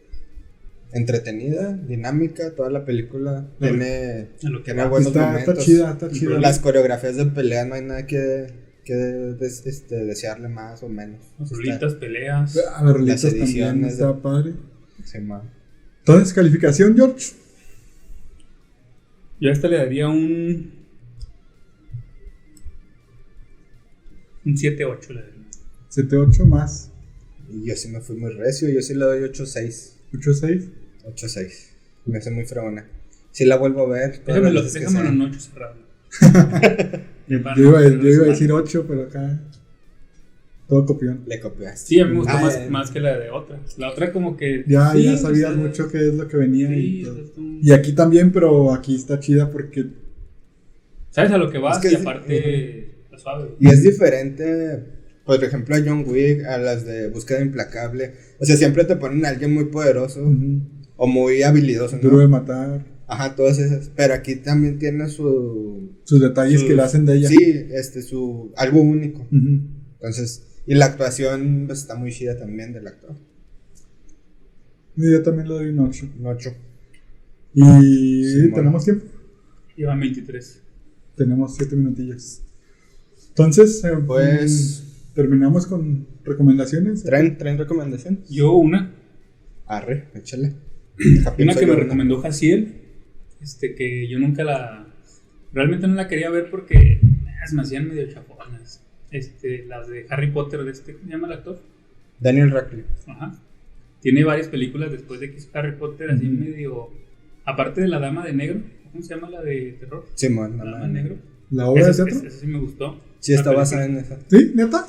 [0.93, 5.53] Entretenida, dinámica, toda la película La- tiene, En lo que tiene buenos Está, momentos.
[5.57, 6.39] está chida, está chida.
[6.39, 8.47] Las coreografías de pelea no hay nada que,
[8.85, 11.19] que des- este, desearle más o menos.
[11.39, 12.57] Las rolitas, peleas.
[12.73, 14.53] A las rolitas Las también está de- padre.
[15.03, 15.43] sí, ma.
[15.99, 17.33] Entonces, calificación, George.
[19.41, 20.71] Yo a esta le daría un.
[24.45, 25.37] Un 7-8 le daría.
[25.89, 26.91] 7-8 más
[27.49, 29.96] Y yo sí me fui muy recio, yo sí le doy 8-6.
[30.13, 30.69] 8-6.
[31.15, 31.49] 8-6.
[32.05, 32.85] Me hace muy fregona.
[33.31, 34.23] Si la vuelvo a ver.
[34.25, 35.75] Déjamelo, déjamelo en 8 cerrado.
[37.27, 39.39] Yo, Para iba, no yo iba a decir esa 8, pero acá.
[40.67, 41.23] Todo copión.
[41.27, 41.87] Le copiaste.
[41.87, 42.67] Sí, a mí me gustó Ah, más, eh.
[42.69, 43.59] más que la de otra.
[43.77, 44.63] La otra como que...
[44.67, 46.67] Ya, sí, ya sabías mucho qué es lo que venía.
[46.69, 47.15] Sí, y, todo.
[47.35, 49.85] tú- y aquí también, pero aquí está chida porque.
[51.11, 51.77] ¿Sabes a lo que vas?
[51.77, 53.49] Es que y es- aparte, la suave.
[53.59, 54.83] Y es diferente,
[55.27, 58.13] por ejemplo, a John Wick, a las de Búsqueda Implacable.
[58.39, 60.21] O sea, siempre te ponen a alguien muy poderoso
[60.95, 62.01] o muy habilidoso, ¿no?
[62.01, 62.85] Duro de matar.
[63.07, 63.89] Ajá, todas esas.
[63.95, 65.97] Pero aquí también tiene su.
[66.05, 67.29] Sus detalles sus- que le hacen de ella.
[67.29, 68.51] Sí, este, su.
[68.57, 69.27] Algo único.
[69.31, 73.15] Entonces, y la actuación pues, está muy chida también del actor.
[74.97, 76.09] Y yo también le doy un 8.
[76.19, 76.53] Un 8.
[77.53, 77.61] Y
[78.25, 78.55] Sí, bueno.
[78.55, 79.05] tenemos tiempo.
[79.75, 80.61] Lleva 23.
[81.15, 82.41] Tenemos 7 minutillos.
[83.29, 84.83] Entonces, eh, Pues-
[85.17, 87.03] terminamos con recomendaciones.
[87.03, 88.29] ¿Traen, ¿Traen recomendaciones?
[88.29, 88.93] Yo una.
[89.65, 90.53] Arre, échale.
[91.39, 92.75] Una que me recomendó Jaciel.
[93.41, 94.87] Este, que yo nunca la.
[95.53, 96.99] Realmente no la quería ver porque
[97.47, 98.83] se me hacían medio chafonas.
[99.09, 101.61] Este, las de Harry Potter de este, ¿cómo se llama el actor?
[102.19, 102.87] Daniel Radcliffe.
[103.07, 103.39] Ajá.
[104.01, 106.89] Tiene varias películas después de que hizo Harry Potter, así medio.
[107.45, 108.61] Aparte de La Dama de Negro,
[108.91, 110.05] ¿cómo se llama la de terror?
[110.13, 110.93] Simón, La no, Dama de.
[110.93, 111.15] Negro.
[111.49, 112.15] La obra de teatro.
[112.15, 112.99] esa- esa sí me gustó.
[113.19, 114.17] Sí, está La basada en esa.
[114.27, 114.51] ¿Sí?
[114.55, 114.87] ¿Neta?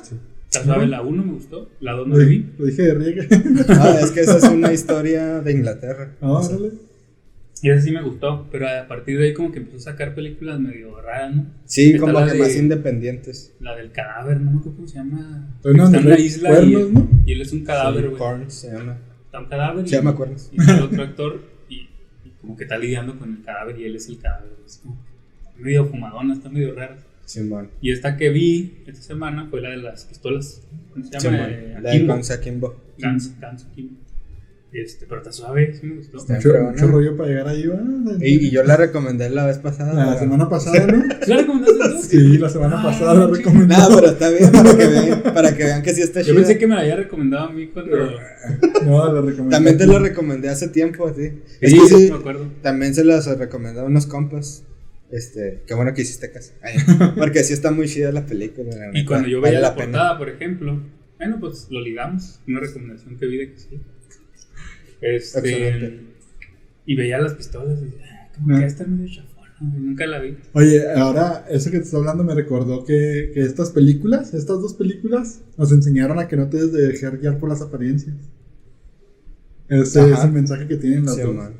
[0.51, 2.45] Está suave, la 1 me gustó, la 2 no Lo, la vi.
[2.57, 3.27] lo dije de riegue.
[3.69, 6.15] Ah, es que esa es una historia de Inglaterra.
[6.21, 6.71] Ah, órale.
[7.61, 10.15] Y esa sí me gustó, pero a partir de ahí como que empezó a sacar
[10.15, 11.45] películas medio raras, ¿no?
[11.65, 13.53] Sí, Está como la que de- más independientes.
[13.59, 15.55] La del cadáver, no me acuerdo cómo se llama.
[15.65, 17.09] Una Está en la isla cuernos, y, ¿no?
[17.25, 18.17] y él es un cadáver, Sí, güey.
[18.19, 18.97] Korn se llama.
[19.25, 20.49] Está un cadáver y, Se llama Cuernos.
[20.53, 23.83] y está el otro actor y, y como que está lidiando con el cadáver y
[23.83, 24.51] él es el cadáver.
[24.65, 24.97] Es como
[25.59, 26.97] medio fumadona, está medio rara.
[27.29, 27.69] Simón.
[27.81, 30.61] Y esta que vi esta semana fue la de las pistolas.
[30.93, 31.21] ¿Cómo se llama?
[31.21, 31.49] Simón.
[31.51, 32.05] Eh, La de.
[32.05, 32.75] Gonza Kimbo.
[32.97, 33.95] Guns Akimbo.
[34.71, 36.17] Este, pero está suave, sí me gustó.
[36.17, 37.79] Está Mucho, rollo para llegar ahí, ¿va?
[38.19, 39.93] Y, y yo la recomendé la vez pasada.
[40.05, 41.01] La semana pasada, ¿no?
[41.23, 42.01] ¿Sí la recomendaste tú?
[42.03, 43.35] Sí, la semana Ah, pasada la chido.
[43.35, 43.67] recomendé.
[43.75, 46.35] Nada, pero está bien para que vean, para que, vean que sí está Yo chida.
[46.35, 47.95] pensé que me la había recomendado a mí cuando.
[48.85, 49.49] No, la recomendé.
[49.55, 51.31] También te lo recomendé hace tiempo, sí.
[51.61, 52.47] Es Sí, que sí, sí, me acuerdo.
[52.61, 54.63] también se las recomendé a unos compas.
[55.11, 56.53] Este, qué bueno que hiciste caso.
[56.61, 56.75] Ay,
[57.17, 58.69] porque sí está muy chida la película.
[58.75, 59.85] la Y neta, cuando yo vale veía la, pena.
[59.91, 60.83] portada, por ejemplo,
[61.17, 62.39] bueno, pues lo ligamos.
[62.47, 63.79] Una recomendación que vi de que sí.
[65.01, 65.39] Este.
[65.39, 65.99] Excelente.
[66.85, 68.59] Y veía las pistolas y dije, "Ah, como Ah.
[68.59, 70.37] que esta es medio chafona, nunca la vi.
[70.53, 74.73] Oye, ahora eso que te estoy hablando me recordó que, que estas películas, estas dos
[74.73, 78.15] películas, nos enseñaron a que no te debes de dejar guiar por las apariencias.
[79.67, 80.17] Ese Ajá.
[80.19, 81.35] es el mensaje que tienen las Sí, dos.
[81.35, 81.53] man.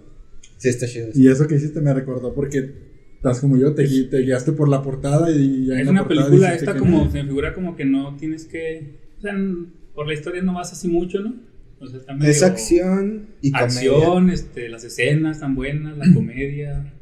[0.58, 1.10] Sí, está chido.
[1.14, 2.89] Y eso que hiciste me recordó porque
[3.20, 6.08] estás como yo, te, te guiaste por la portada y ya en Es la una
[6.08, 7.12] película esta como, no.
[7.12, 8.96] se me figura como que no tienes que.
[9.18, 9.34] O sea,
[9.94, 11.36] por la historia no vas así mucho, ¿no?
[11.82, 13.66] O sea, está medio- Es acción y comedia.
[13.66, 16.94] acción, este, las escenas están buenas, la comedia.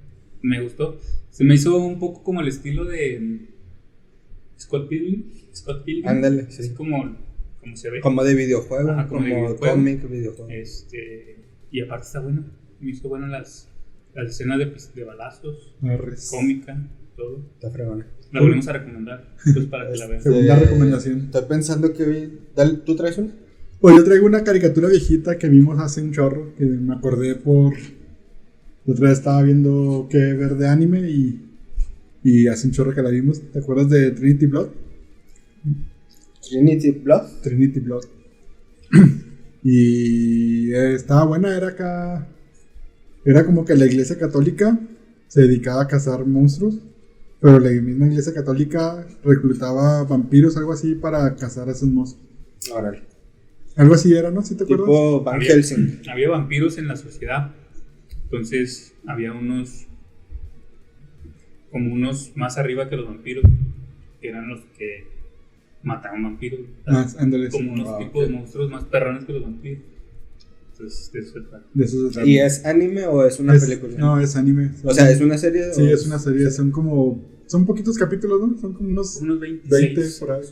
[0.41, 0.99] Me gustó.
[1.29, 3.47] Se me hizo un poco como el estilo de
[4.59, 5.23] Scott Pilgrim.
[5.53, 6.07] Scott Pilgrim.
[6.07, 6.73] Ándale, Así sí.
[6.73, 7.15] como,
[7.59, 8.01] como se ve.
[8.01, 9.73] Como de videojuego, Ajá, como como, de videojuego.
[9.75, 10.49] cómic, videojuego.
[10.51, 11.37] Este,
[11.71, 12.45] y aparte está bueno.
[12.79, 13.67] Me hizo bueno las,
[14.17, 16.29] las escenas de, pues, de balazos, Arres.
[16.31, 16.77] cómica,
[17.15, 17.45] todo.
[17.53, 18.07] Está fregona.
[18.31, 19.35] La volvemos a recomendar.
[19.53, 20.21] Pues para que la vean.
[20.23, 21.19] Segunda recomendación.
[21.25, 22.39] Estoy pensando que vi.
[22.55, 23.31] Dale, ¿Tú traes una?
[23.79, 27.73] Pues yo traigo una caricatura viejita que vimos hace un chorro, que me acordé por...
[28.85, 31.41] La otra vez estaba viendo que ver de anime y,
[32.23, 33.39] y hace un chorro que la vimos.
[33.51, 34.69] ¿Te acuerdas de Trinity Blood?
[36.49, 37.41] Trinity Blood.
[37.43, 38.03] Trinity Blood.
[39.63, 42.27] y eh, estaba buena, era acá...
[43.27, 44.79] Era como que la iglesia católica
[45.27, 46.79] se dedicaba a cazar monstruos,
[47.41, 52.25] pero la misma iglesia católica reclutaba vampiros, algo así, para cazar a esos monstruos.
[52.71, 53.01] Órale.
[53.75, 54.43] Algo así era, ¿no?
[54.43, 54.85] ¿Sí te acuerdas?
[54.85, 56.03] Tipo Van Había- Helsing.
[56.09, 57.51] Había vampiros en la sociedad.
[58.23, 59.87] Entonces había unos,
[61.69, 63.43] como unos más arriba que los vampiros,
[64.21, 65.03] que eran los que
[65.83, 66.61] mataban vampiros.
[66.85, 69.83] Ah, ándale, como unos ah, tipos de monstruos más perrones que los vampiros.
[70.79, 71.65] Entonces, de eso se trata.
[71.73, 72.27] De eso se trata.
[72.29, 73.97] ¿Y es anime o es una Es- película?
[73.97, 74.71] No, es anime.
[74.83, 75.73] O sea, ¿es una serie?
[75.73, 76.49] Sí, o es una serie.
[76.51, 77.37] Son como.
[77.47, 78.57] Son poquitos capítulos, ¿no?
[78.59, 79.95] Son como unos Unos 26.
[79.95, 80.43] 20 por ahí.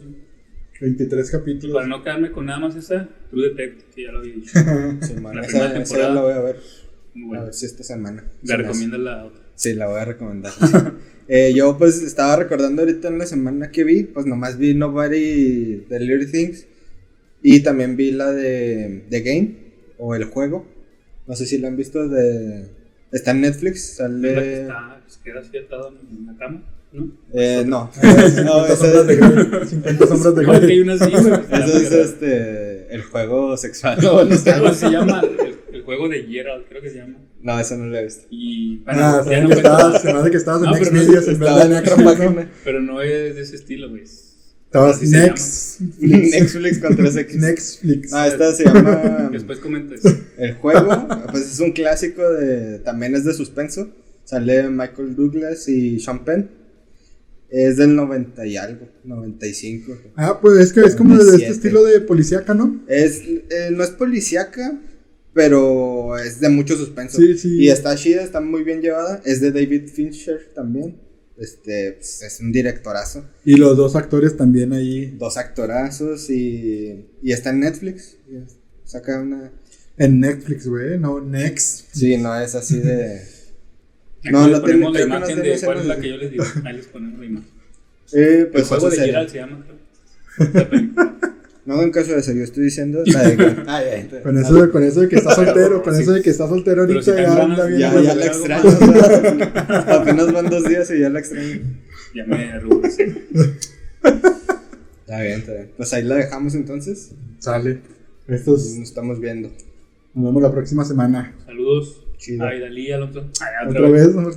[0.81, 1.75] 23 Y capítulos.
[1.75, 4.51] para no quedarme con nada más esa, True Detective, que ya lo había dicho.
[5.01, 6.55] Sí, man, La esa, primera esa ya la voy a ver.
[7.37, 8.23] A ver si esta semana.
[8.43, 9.41] La recomiendo la otra.
[9.55, 10.51] Sí, la voy a recomendar.
[11.27, 15.77] Eh, yo pues estaba recordando ahorita en la semana que vi, pues nomás vi Nobody
[15.89, 16.67] The Little Things
[17.41, 19.55] y también vi la de The Game
[19.97, 20.65] o el juego.
[21.27, 22.67] No sé si la han visto de
[23.11, 27.07] está en Netflix, sale está, pues, queda así atado en la cama, ¿no?
[27.33, 29.67] eh, no, no, 50 ese es, Grey.
[29.67, 30.45] 50 sombras de
[30.81, 30.93] una.
[30.95, 33.97] Está ese muy es, este el juego sexual.
[34.01, 34.51] No, no, sé.
[34.51, 37.17] Algo se llama el, el juego de Gerald, creo que se llama.
[37.41, 38.27] no, eso no lo he visto.
[38.29, 40.61] Y bueno, Ah, se ya me no hace que estabas- se me hace que estabas
[40.61, 41.45] en No, Next pero no, Videos en de
[42.27, 42.45] en ¿no?
[42.63, 44.03] pero no es de ese estilo, güey.
[44.75, 45.79] Estabas Next.
[46.01, 47.35] Netflix con 3X.
[47.35, 48.13] Netflix.
[48.13, 50.01] Ah, esta se llama Después comentas.
[50.37, 52.79] El juego, pues es un clásico de.
[52.79, 53.89] También es de suspenso.
[54.25, 56.49] Sale Michael Douglas y Sean Penn.
[57.49, 59.97] Es del 90 y algo, 95.
[60.17, 61.51] Ah, pues es que es como de este 97.
[61.53, 62.83] estilo de policíaca, ¿no?
[62.89, 64.77] Es, eh, no es policíaca,
[65.31, 67.21] pero es de mucho suspenso.
[67.21, 67.59] Sí, sí.
[67.59, 69.21] Y está chida, está muy bien llevada.
[69.23, 71.04] Es de David Fincher también.
[71.37, 73.25] Este, pues, es un directorazo.
[73.43, 78.17] Y los dos actores también ahí Dos actorazos y, y está en Netflix.
[78.85, 79.51] Saca una.
[79.97, 81.87] en Netflix, güey, no Next.
[81.93, 83.21] Sí, no es así de.
[84.31, 86.43] No, no ponemos la imagen de cuál es la que yo les digo.
[86.63, 87.49] Ahí les ponemos la imagen.
[88.11, 89.05] Eh, El pues juego eso de.
[89.05, 89.65] Gerald se llama.
[91.65, 94.21] No en caso de eso, yo estoy diciendo la de que- Ah, ya.
[94.21, 96.01] Con eso, con eso de que está soltero, con Sí.
[96.03, 97.79] eso de que está soltero ahorita si ya ganas, anda bien.
[97.79, 98.63] ya, la extraño.
[98.69, 101.61] o sea, apenas van dos días y ya la extraño.
[102.13, 103.15] Ya me rubricé.
[104.03, 105.71] Está bien, está bien.
[105.75, 107.11] Pues ahí la dejamos entonces.
[107.39, 107.81] Sale.
[108.27, 109.49] Estos Nos estamos viendo.
[110.13, 111.33] nos vemos la próxima semana.
[111.45, 112.01] Saludos.
[112.17, 112.45] Chido.
[112.45, 113.29] Ay, Dalí, Alonso.
[113.41, 114.29] Ay, Otra vez, ¿no?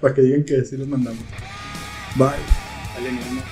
[0.00, 1.20] para que digan que sí los mandamos.
[2.16, 2.26] Bye.
[2.94, 3.44] Dale, mi amor.